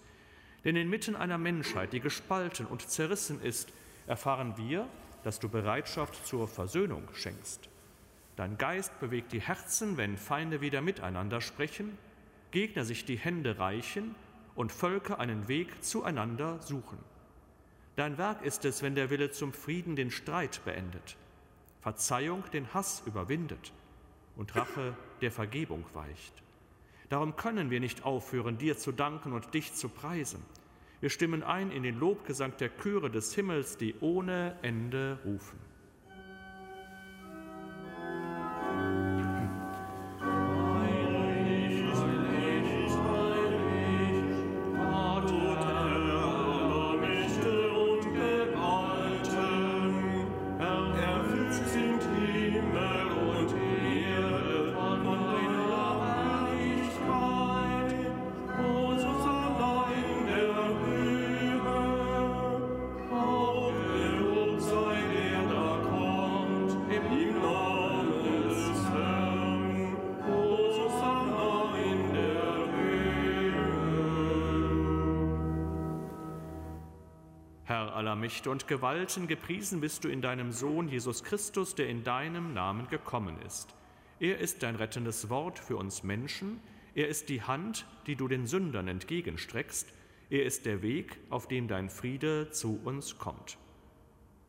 Denn 0.64 0.76
inmitten 0.76 1.16
einer 1.16 1.36
Menschheit, 1.36 1.92
die 1.92 1.98
gespalten 1.98 2.66
und 2.66 2.88
zerrissen 2.88 3.42
ist, 3.42 3.72
erfahren 4.06 4.54
wir, 4.56 4.86
dass 5.24 5.40
du 5.40 5.48
Bereitschaft 5.48 6.24
zur 6.24 6.46
Versöhnung 6.46 7.08
schenkst. 7.12 7.68
Dein 8.36 8.56
Geist 8.56 9.00
bewegt 9.00 9.32
die 9.32 9.40
Herzen, 9.40 9.96
wenn 9.96 10.16
Feinde 10.16 10.60
wieder 10.60 10.82
miteinander 10.82 11.40
sprechen, 11.40 11.98
Gegner 12.52 12.84
sich 12.84 13.04
die 13.04 13.18
Hände 13.18 13.58
reichen 13.58 14.14
und 14.54 14.70
Völker 14.70 15.18
einen 15.18 15.48
Weg 15.48 15.82
zueinander 15.82 16.60
suchen. 16.60 16.98
Dein 17.96 18.16
Werk 18.16 18.44
ist 18.44 18.64
es, 18.64 18.82
wenn 18.82 18.94
der 18.94 19.10
Wille 19.10 19.32
zum 19.32 19.52
Frieden 19.52 19.96
den 19.96 20.12
Streit 20.12 20.64
beendet 20.64 21.16
Verzeihung 21.86 22.42
den 22.52 22.74
Hass 22.74 23.04
überwindet 23.06 23.72
und 24.34 24.56
Rache 24.56 24.96
der 25.20 25.30
Vergebung 25.30 25.84
weicht. 25.94 26.32
Darum 27.10 27.36
können 27.36 27.70
wir 27.70 27.78
nicht 27.78 28.04
aufhören, 28.04 28.58
dir 28.58 28.76
zu 28.76 28.90
danken 28.90 29.32
und 29.32 29.54
dich 29.54 29.72
zu 29.72 29.88
preisen. 29.88 30.42
Wir 31.00 31.10
stimmen 31.10 31.44
ein 31.44 31.70
in 31.70 31.84
den 31.84 31.96
Lobgesang 31.96 32.56
der 32.56 32.76
Chöre 32.76 33.08
des 33.08 33.32
Himmels, 33.36 33.76
die 33.76 33.94
ohne 34.00 34.58
Ende 34.62 35.20
rufen. 35.24 35.60
Aller 78.06 78.14
Mächte 78.14 78.50
und 78.50 78.68
Gewalten, 78.68 79.26
gepriesen 79.26 79.80
bist 79.80 80.04
du 80.04 80.08
in 80.08 80.22
deinem 80.22 80.52
Sohn 80.52 80.86
Jesus 80.86 81.24
Christus, 81.24 81.74
der 81.74 81.88
in 81.88 82.04
deinem 82.04 82.54
Namen 82.54 82.86
gekommen 82.88 83.36
ist. 83.44 83.74
Er 84.20 84.38
ist 84.38 84.62
dein 84.62 84.76
rettendes 84.76 85.28
Wort 85.28 85.58
für 85.58 85.76
uns 85.76 86.04
Menschen, 86.04 86.60
er 86.94 87.08
ist 87.08 87.28
die 87.28 87.42
Hand, 87.42 87.84
die 88.06 88.14
du 88.14 88.28
den 88.28 88.46
Sündern 88.46 88.86
entgegenstreckst, 88.86 89.92
er 90.30 90.44
ist 90.44 90.66
der 90.66 90.82
Weg, 90.82 91.18
auf 91.30 91.48
dem 91.48 91.66
dein 91.66 91.90
Friede 91.90 92.50
zu 92.50 92.80
uns 92.84 93.18
kommt. 93.18 93.58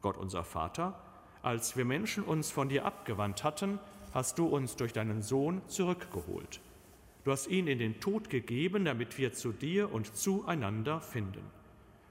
Gott 0.01 0.17
unser 0.17 0.43
Vater, 0.43 1.01
als 1.41 1.75
wir 1.75 1.85
Menschen 1.85 2.23
uns 2.23 2.51
von 2.51 2.69
dir 2.69 2.85
abgewandt 2.85 3.43
hatten, 3.43 3.79
hast 4.13 4.37
du 4.37 4.45
uns 4.45 4.75
durch 4.75 4.93
deinen 4.93 5.23
Sohn 5.23 5.63
zurückgeholt. 5.67 6.61
Du 7.23 7.31
hast 7.31 7.47
ihn 7.47 7.65
in 7.65 7.79
den 7.79 7.99
Tod 7.99 8.29
gegeben, 8.29 8.85
damit 8.85 9.17
wir 9.17 9.33
zu 9.33 9.51
dir 9.51 9.91
und 9.91 10.15
zueinander 10.15 11.01
finden. 11.01 11.56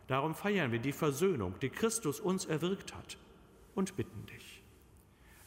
Darum 0.07 0.35
feiern 0.35 0.73
wir 0.73 0.79
die 0.79 0.93
Versöhnung, 0.93 1.55
die 1.61 1.71
Christus 1.71 2.21
uns 2.21 2.45
erwirkt 2.45 2.95
hat, 2.95 3.19
und 3.75 3.97
bitten 3.97 4.27
dich. 4.27 4.63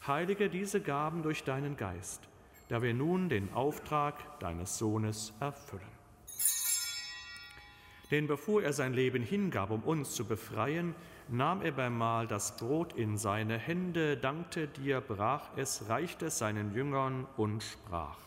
Heilige 0.06 0.48
diese 0.48 0.80
Gaben 0.80 1.22
durch 1.22 1.44
deinen 1.44 1.76
Geist, 1.76 2.28
da 2.68 2.82
wir 2.82 2.94
nun 2.94 3.28
den 3.28 3.52
Auftrag 3.52 4.38
deines 4.38 4.78
Sohnes 4.78 5.32
erfüllen. 5.40 5.82
Denn 8.10 8.26
bevor 8.26 8.62
er 8.62 8.72
sein 8.72 8.92
Leben 8.92 9.22
hingab, 9.22 9.70
um 9.70 9.82
uns 9.82 10.14
zu 10.14 10.24
befreien, 10.24 10.94
nahm 11.28 11.62
er 11.62 11.72
beim 11.72 11.96
Mahl 11.96 12.26
das 12.26 12.56
Brot 12.56 12.92
in 12.94 13.16
seine 13.16 13.56
Hände, 13.56 14.16
dankte 14.16 14.66
dir, 14.66 15.00
brach 15.00 15.50
es, 15.56 15.88
reichte 15.88 16.26
es 16.26 16.38
seinen 16.38 16.74
Jüngern 16.74 17.26
und 17.36 17.62
sprach, 17.62 18.18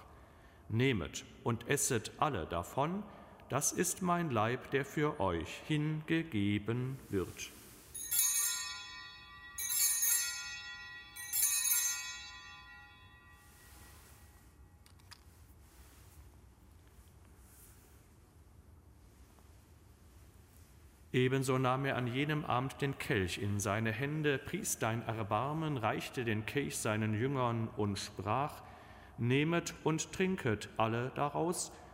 Nehmet 0.70 1.26
und 1.44 1.68
esset 1.68 2.12
alle 2.18 2.46
davon, 2.46 3.04
das 3.54 3.72
ist 3.72 4.02
mein 4.02 4.32
Leib, 4.32 4.72
der 4.72 4.84
für 4.84 5.20
euch 5.20 5.62
hingegeben 5.68 6.98
wird. 7.10 7.52
Ebenso 21.12 21.60
nahm 21.60 21.86
er 21.86 21.96
an 21.96 22.08
jenem 22.08 22.44
Abend 22.46 22.82
den 22.82 22.98
Kelch 22.98 23.38
in 23.38 23.60
seine 23.60 23.92
Hände, 23.92 24.40
pries 24.40 24.80
dein 24.80 25.04
Erbarmen, 25.04 25.78
reichte 25.78 26.26
den 26.26 26.48
Kelch 26.48 26.78
seinen 26.78 27.14
Jüngern 27.14 27.68
und 27.78 28.00
sprach, 28.00 28.64
Nehmet 29.20 29.76
und 29.84 30.12
trinket 30.12 30.70
alle 30.78 31.12
daraus, 31.14 31.72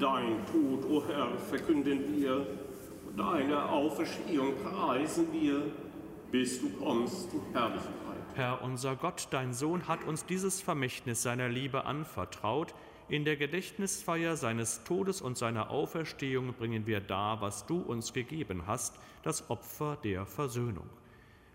Dein 0.00 0.46
Tod, 0.46 0.82
o 0.86 0.96
oh 0.96 1.04
Herr, 1.06 1.36
verkünden 1.36 2.16
wir, 2.16 2.46
deine 3.18 3.68
Auferstehung 3.68 4.54
preisen 4.56 5.26
wir, 5.30 5.70
bis 6.32 6.58
du 6.62 6.70
kommst 6.70 7.34
in 7.34 7.42
Herrlichkeit. 7.52 8.16
Herr 8.34 8.62
unser 8.62 8.96
Gott, 8.96 9.28
dein 9.30 9.52
Sohn 9.52 9.88
hat 9.88 10.04
uns 10.04 10.24
dieses 10.24 10.62
Vermächtnis 10.62 11.22
seiner 11.22 11.50
Liebe 11.50 11.84
anvertraut. 11.84 12.74
In 13.10 13.26
der 13.26 13.36
Gedächtnisfeier 13.36 14.36
seines 14.36 14.84
Todes 14.84 15.20
und 15.20 15.36
seiner 15.36 15.68
Auferstehung 15.68 16.54
bringen 16.54 16.86
wir 16.86 17.00
dar, 17.00 17.42
was 17.42 17.66
du 17.66 17.76
uns 17.78 18.14
gegeben 18.14 18.62
hast, 18.66 18.98
das 19.22 19.50
Opfer 19.50 19.98
der 20.02 20.24
Versöhnung. 20.24 20.88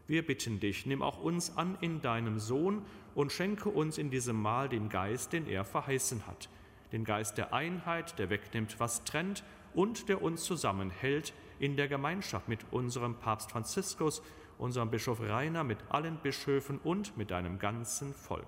Wir 0.06 0.24
bitten 0.24 0.60
dich, 0.60 0.86
nimm 0.86 1.02
auch 1.02 1.20
uns 1.20 1.58
an 1.58 1.80
in 1.82 2.00
deinem 2.00 2.38
Sohn 2.38 2.84
und 3.16 3.32
schenke 3.32 3.70
uns 3.70 3.98
in 3.98 4.12
diesem 4.12 4.40
Mahl 4.40 4.70
den 4.70 4.90
Geist, 4.90 5.34
den 5.34 5.48
er 5.48 5.66
verheißen 5.66 6.28
hat 6.28 6.48
den 6.92 7.04
Geist 7.04 7.38
der 7.38 7.54
Einheit, 7.54 8.18
der 8.20 8.30
wegnimmt, 8.30 8.80
was 8.80 9.04
trennt 9.04 9.44
und 9.74 10.10
der 10.10 10.22
uns 10.22 10.44
zusammenhält 10.44 11.34
in 11.60 11.76
der 11.78 11.88
Gemeinschaft 11.88 12.48
mit 12.48 12.60
unserem 12.72 13.16
Papst 13.16 13.52
Franziskus, 13.52 14.22
unserem 14.58 14.90
Bischof 14.90 15.20
Rainer, 15.22 15.64
mit 15.64 15.80
allen 15.90 16.18
Bischöfen 16.18 16.80
und 16.80 17.18
mit 17.18 17.32
deinem 17.32 17.60
ganzen 17.60 18.14
Volk. 18.14 18.48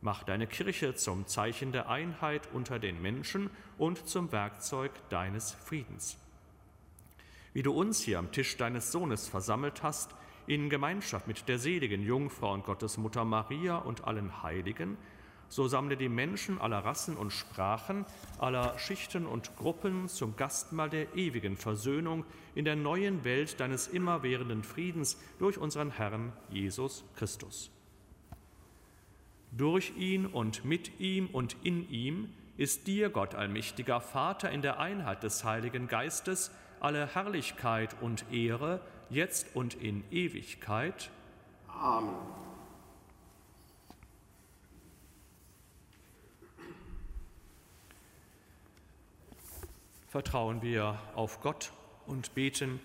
Mach 0.00 0.22
deine 0.22 0.46
Kirche 0.46 0.94
zum 0.94 1.26
Zeichen 1.26 1.72
der 1.72 1.88
Einheit 1.88 2.48
unter 2.52 2.78
den 2.78 3.00
Menschen 3.00 3.50
und 3.78 4.06
zum 4.06 4.32
Werkzeug 4.32 4.92
deines 5.08 5.52
Friedens. 5.52 6.18
Wie 7.54 7.62
du 7.62 7.72
uns 7.72 8.02
hier 8.02 8.18
am 8.18 8.30
Tisch 8.30 8.56
deines 8.56 8.92
Sohnes 8.92 9.28
versammelt 9.28 9.82
hast, 9.82 10.14
in 10.46 10.68
Gemeinschaft 10.68 11.26
mit 11.26 11.48
der 11.48 11.58
seligen 11.58 12.02
Jungfrau 12.02 12.52
und 12.52 12.66
Gottesmutter 12.66 13.24
Maria 13.24 13.78
und 13.78 14.04
allen 14.04 14.42
Heiligen, 14.42 14.98
so 15.54 15.68
sammle 15.68 15.96
die 15.96 16.08
Menschen 16.08 16.60
aller 16.60 16.84
Rassen 16.84 17.16
und 17.16 17.30
Sprachen, 17.30 18.04
aller 18.40 18.76
Schichten 18.76 19.24
und 19.24 19.54
Gruppen 19.54 20.08
zum 20.08 20.34
Gastmahl 20.34 20.90
der 20.90 21.14
ewigen 21.14 21.56
Versöhnung 21.56 22.24
in 22.56 22.64
der 22.64 22.74
neuen 22.74 23.22
Welt 23.22 23.60
deines 23.60 23.86
immerwährenden 23.86 24.64
Friedens 24.64 25.16
durch 25.38 25.56
unseren 25.56 25.92
Herrn 25.92 26.32
Jesus 26.50 27.04
Christus. 27.14 27.70
Durch 29.52 29.92
ihn 29.96 30.26
und 30.26 30.64
mit 30.64 30.98
ihm 30.98 31.28
und 31.28 31.54
in 31.62 31.88
ihm 31.88 32.30
ist 32.56 32.88
dir, 32.88 33.08
Gott 33.08 33.36
allmächtiger 33.36 34.00
Vater, 34.00 34.50
in 34.50 34.60
der 34.60 34.80
Einheit 34.80 35.22
des 35.22 35.44
Heiligen 35.44 35.86
Geistes 35.86 36.50
alle 36.80 37.06
Herrlichkeit 37.06 37.94
und 38.00 38.24
Ehre, 38.32 38.80
jetzt 39.08 39.54
und 39.54 39.74
in 39.74 40.02
Ewigkeit. 40.10 41.10
Amen. 41.68 42.44
Vertrauen 50.14 50.62
wir 50.62 50.96
auf 51.16 51.40
Gott 51.40 51.72
und 52.06 52.36
beten, 52.36 52.78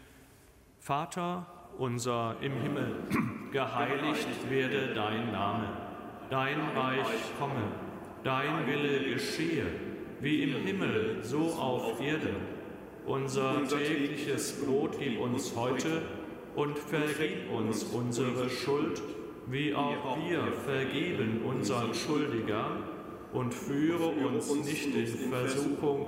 Vater 0.80 1.46
unser 1.78 2.36
im 2.42 2.54
Himmel, 2.54 3.04
geheiligt 3.52 4.50
werde 4.50 4.96
dein 4.96 5.32
Name, 5.32 5.68
dein 6.32 6.60
Reich 6.76 7.06
komme, 7.40 7.62
dein 8.24 8.66
Wille 8.66 9.12
geschehe, 9.12 9.68
wie 10.22 10.42
im 10.42 10.66
Himmel, 10.66 11.20
so 11.22 11.54
auf 11.54 12.02
Erden. 12.02 12.36
Unser 13.06 13.64
tägliches 13.68 14.66
Brot 14.66 14.98
gib 14.98 15.22
uns 15.22 15.56
heute 15.56 16.02
und 16.56 16.80
vergib 16.80 17.52
uns 17.52 17.84
unsere 17.84 18.50
Schuld, 18.50 19.04
wie 19.46 19.76
auch 19.76 20.18
wir 20.18 20.52
vergeben 20.66 21.44
unseren 21.46 21.94
Schuldiger, 21.94 22.72
und 23.34 23.54
führe 23.54 24.08
uns 24.08 24.52
nicht 24.66 24.96
in 24.96 25.30
Versuchung, 25.30 26.08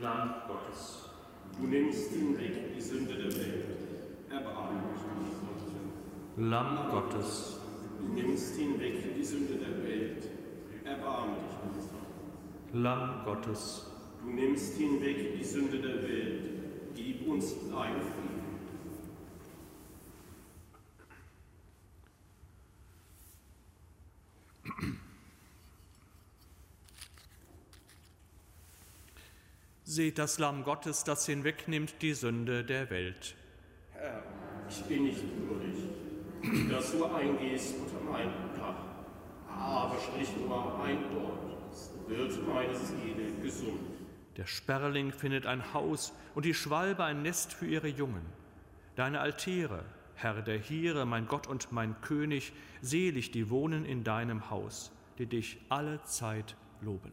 Lamm 0.00 0.34
Gottes. 0.48 1.10
Du 1.58 1.66
nimmst 1.66 2.10
hinweg 2.12 2.74
die 2.74 2.80
Sünde 2.80 3.16
der 3.16 3.36
Welt. 3.36 3.66
Erbarme 4.30 4.80
dich 4.94 5.02
Lamm 6.38 6.90
Gottes. 6.90 7.58
Du 7.98 8.14
nimmst 8.14 8.56
hinweg 8.56 9.14
die 9.14 9.24
Sünde 9.24 9.54
der 9.56 9.84
Welt. 9.84 10.24
Erbarme 10.84 11.34
dich 11.34 12.80
Lamm 12.80 13.24
Gottes. 13.26 13.90
Du 14.22 14.30
nimmst 14.30 14.78
hinweg 14.78 15.38
die 15.38 15.44
Sünde 15.44 15.78
der 15.78 16.02
Welt. 16.02 16.48
Gib 16.94 17.28
uns 17.28 17.54
deinen 17.68 18.00
Frieden. 18.00 18.29
Seht 29.90 30.18
das 30.18 30.38
Lamm 30.38 30.62
Gottes, 30.62 31.02
das 31.02 31.26
hinwegnimmt 31.26 32.00
die 32.00 32.14
Sünde 32.14 32.62
der 32.62 32.90
Welt. 32.90 33.34
Herr, 33.92 34.22
ich 34.68 34.82
bin 34.84 35.02
nicht 35.02 35.20
würdig, 35.20 36.70
dass 36.70 36.92
du 36.92 37.06
eingehst 37.06 37.74
unter 37.76 38.00
mein 38.08 38.28
Dach. 38.56 38.84
Aber 39.48 39.96
sprich 39.98 40.28
nur 40.36 40.80
ein 40.84 40.98
Wort, 41.16 41.74
so 41.74 42.08
wird 42.08 42.46
meine 42.46 42.72
Seele 42.72 43.32
gesund. 43.42 43.80
Der 44.36 44.46
Sperling 44.46 45.10
findet 45.10 45.44
ein 45.46 45.74
Haus 45.74 46.12
und 46.36 46.44
die 46.44 46.54
Schwalbe 46.54 47.02
ein 47.02 47.22
Nest 47.22 47.52
für 47.52 47.66
ihre 47.66 47.88
Jungen. 47.88 48.26
Deine 48.94 49.18
Altäre, 49.18 49.84
Herr 50.14 50.40
der 50.40 50.58
Hiere, 50.58 51.04
mein 51.04 51.26
Gott 51.26 51.48
und 51.48 51.72
mein 51.72 52.00
König, 52.00 52.52
selig 52.80 53.32
die 53.32 53.50
wohnen 53.50 53.84
in 53.84 54.04
deinem 54.04 54.50
Haus, 54.50 54.92
die 55.18 55.26
dich 55.26 55.58
alle 55.68 56.00
Zeit 56.04 56.54
loben. 56.80 57.10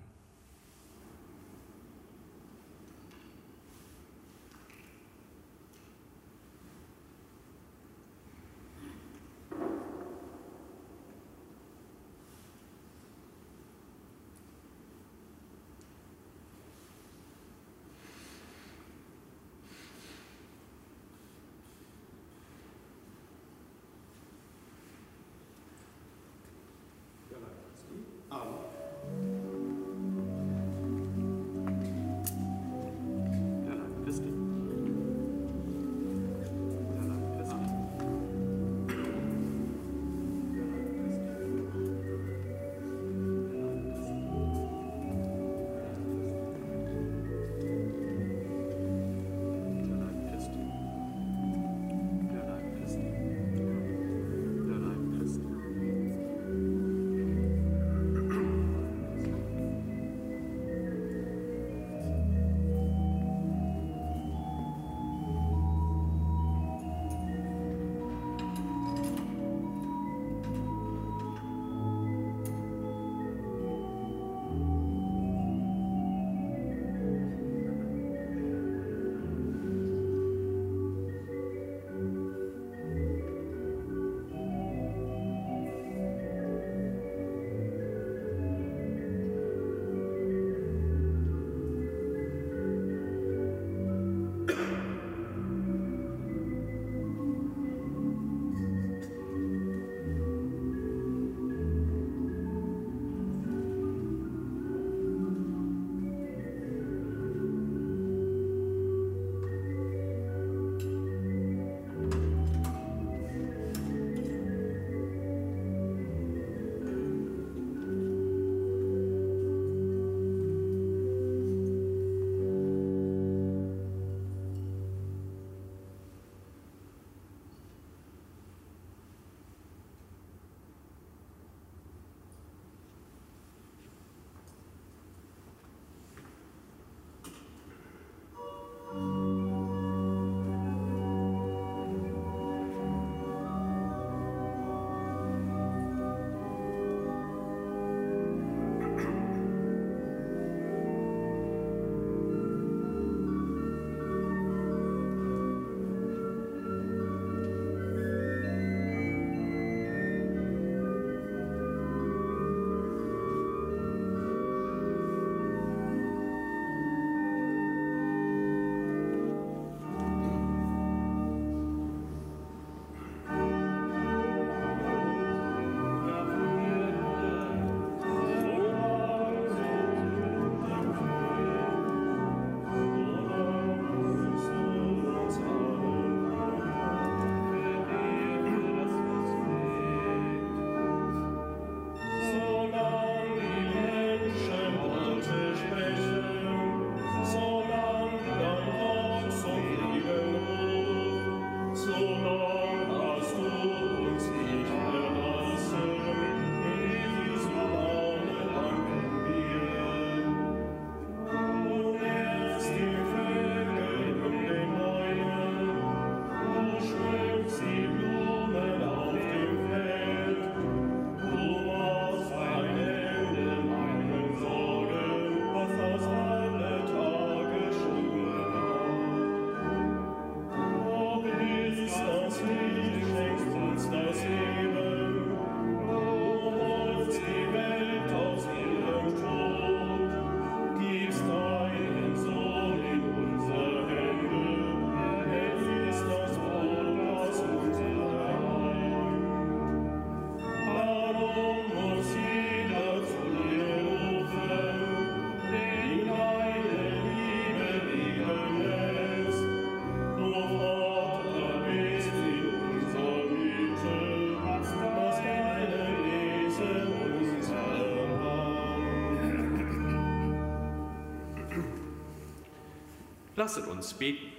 Lasset 273.37 273.67
uns 273.67 273.93
beten. 273.93 274.33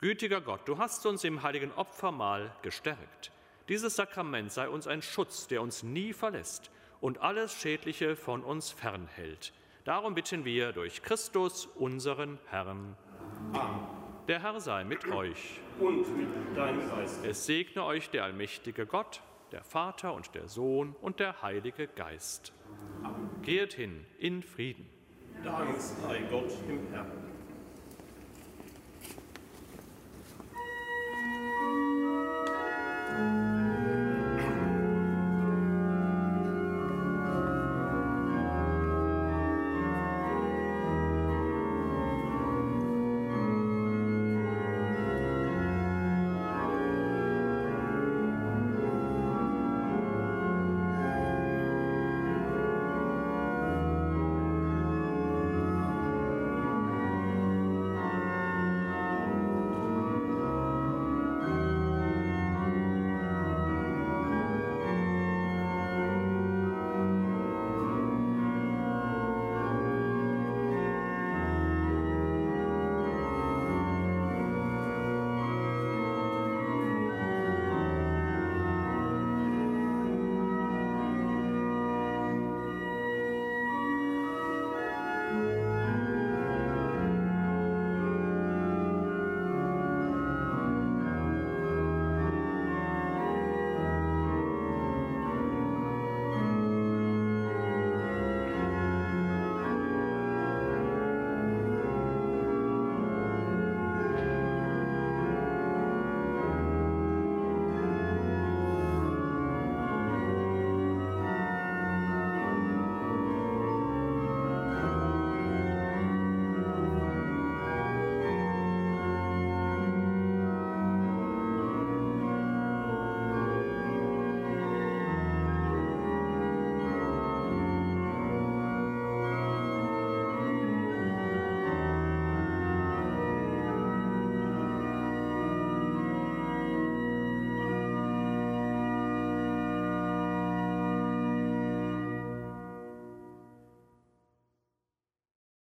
Gütiger 0.00 0.40
Gott, 0.40 0.66
du 0.66 0.76
hast 0.76 1.06
uns 1.06 1.22
im 1.22 1.44
heiligen 1.44 1.70
Opfermahl 1.74 2.52
gestärkt. 2.62 3.30
Dieses 3.68 3.94
Sakrament 3.94 4.50
sei 4.50 4.68
uns 4.68 4.88
ein 4.88 5.00
Schutz, 5.00 5.46
der 5.46 5.62
uns 5.62 5.84
nie 5.84 6.12
verlässt 6.12 6.72
und 7.00 7.18
alles 7.18 7.54
Schädliche 7.54 8.16
von 8.16 8.42
uns 8.42 8.72
fernhält. 8.72 9.52
Darum 9.84 10.16
bitten 10.16 10.44
wir 10.44 10.72
durch 10.72 11.00
Christus, 11.04 11.66
unseren 11.66 12.40
Herrn. 12.46 12.96
Amen. 13.52 13.86
Der 14.26 14.42
Herr 14.42 14.58
sei 14.58 14.82
mit 14.82 15.06
euch. 15.06 15.60
Und 15.78 16.16
mit 16.16 16.56
deinem 16.56 16.88
Geist. 16.90 17.24
Es 17.24 17.46
segne 17.46 17.84
euch 17.84 18.10
der 18.10 18.24
allmächtige 18.24 18.84
Gott, 18.84 19.22
der 19.52 19.62
Vater 19.62 20.12
und 20.12 20.34
der 20.34 20.48
Sohn 20.48 20.96
und 21.00 21.20
der 21.20 21.40
Heilige 21.40 21.86
Geist. 21.86 22.52
Amen. 23.04 23.30
Geht 23.42 23.74
hin 23.74 24.04
in 24.18 24.42
Frieden. 24.42 24.89
Dank 25.44 25.80
sei 25.80 26.20
Gott 26.30 26.52
im 26.68 26.92
Herrn. 26.92 27.29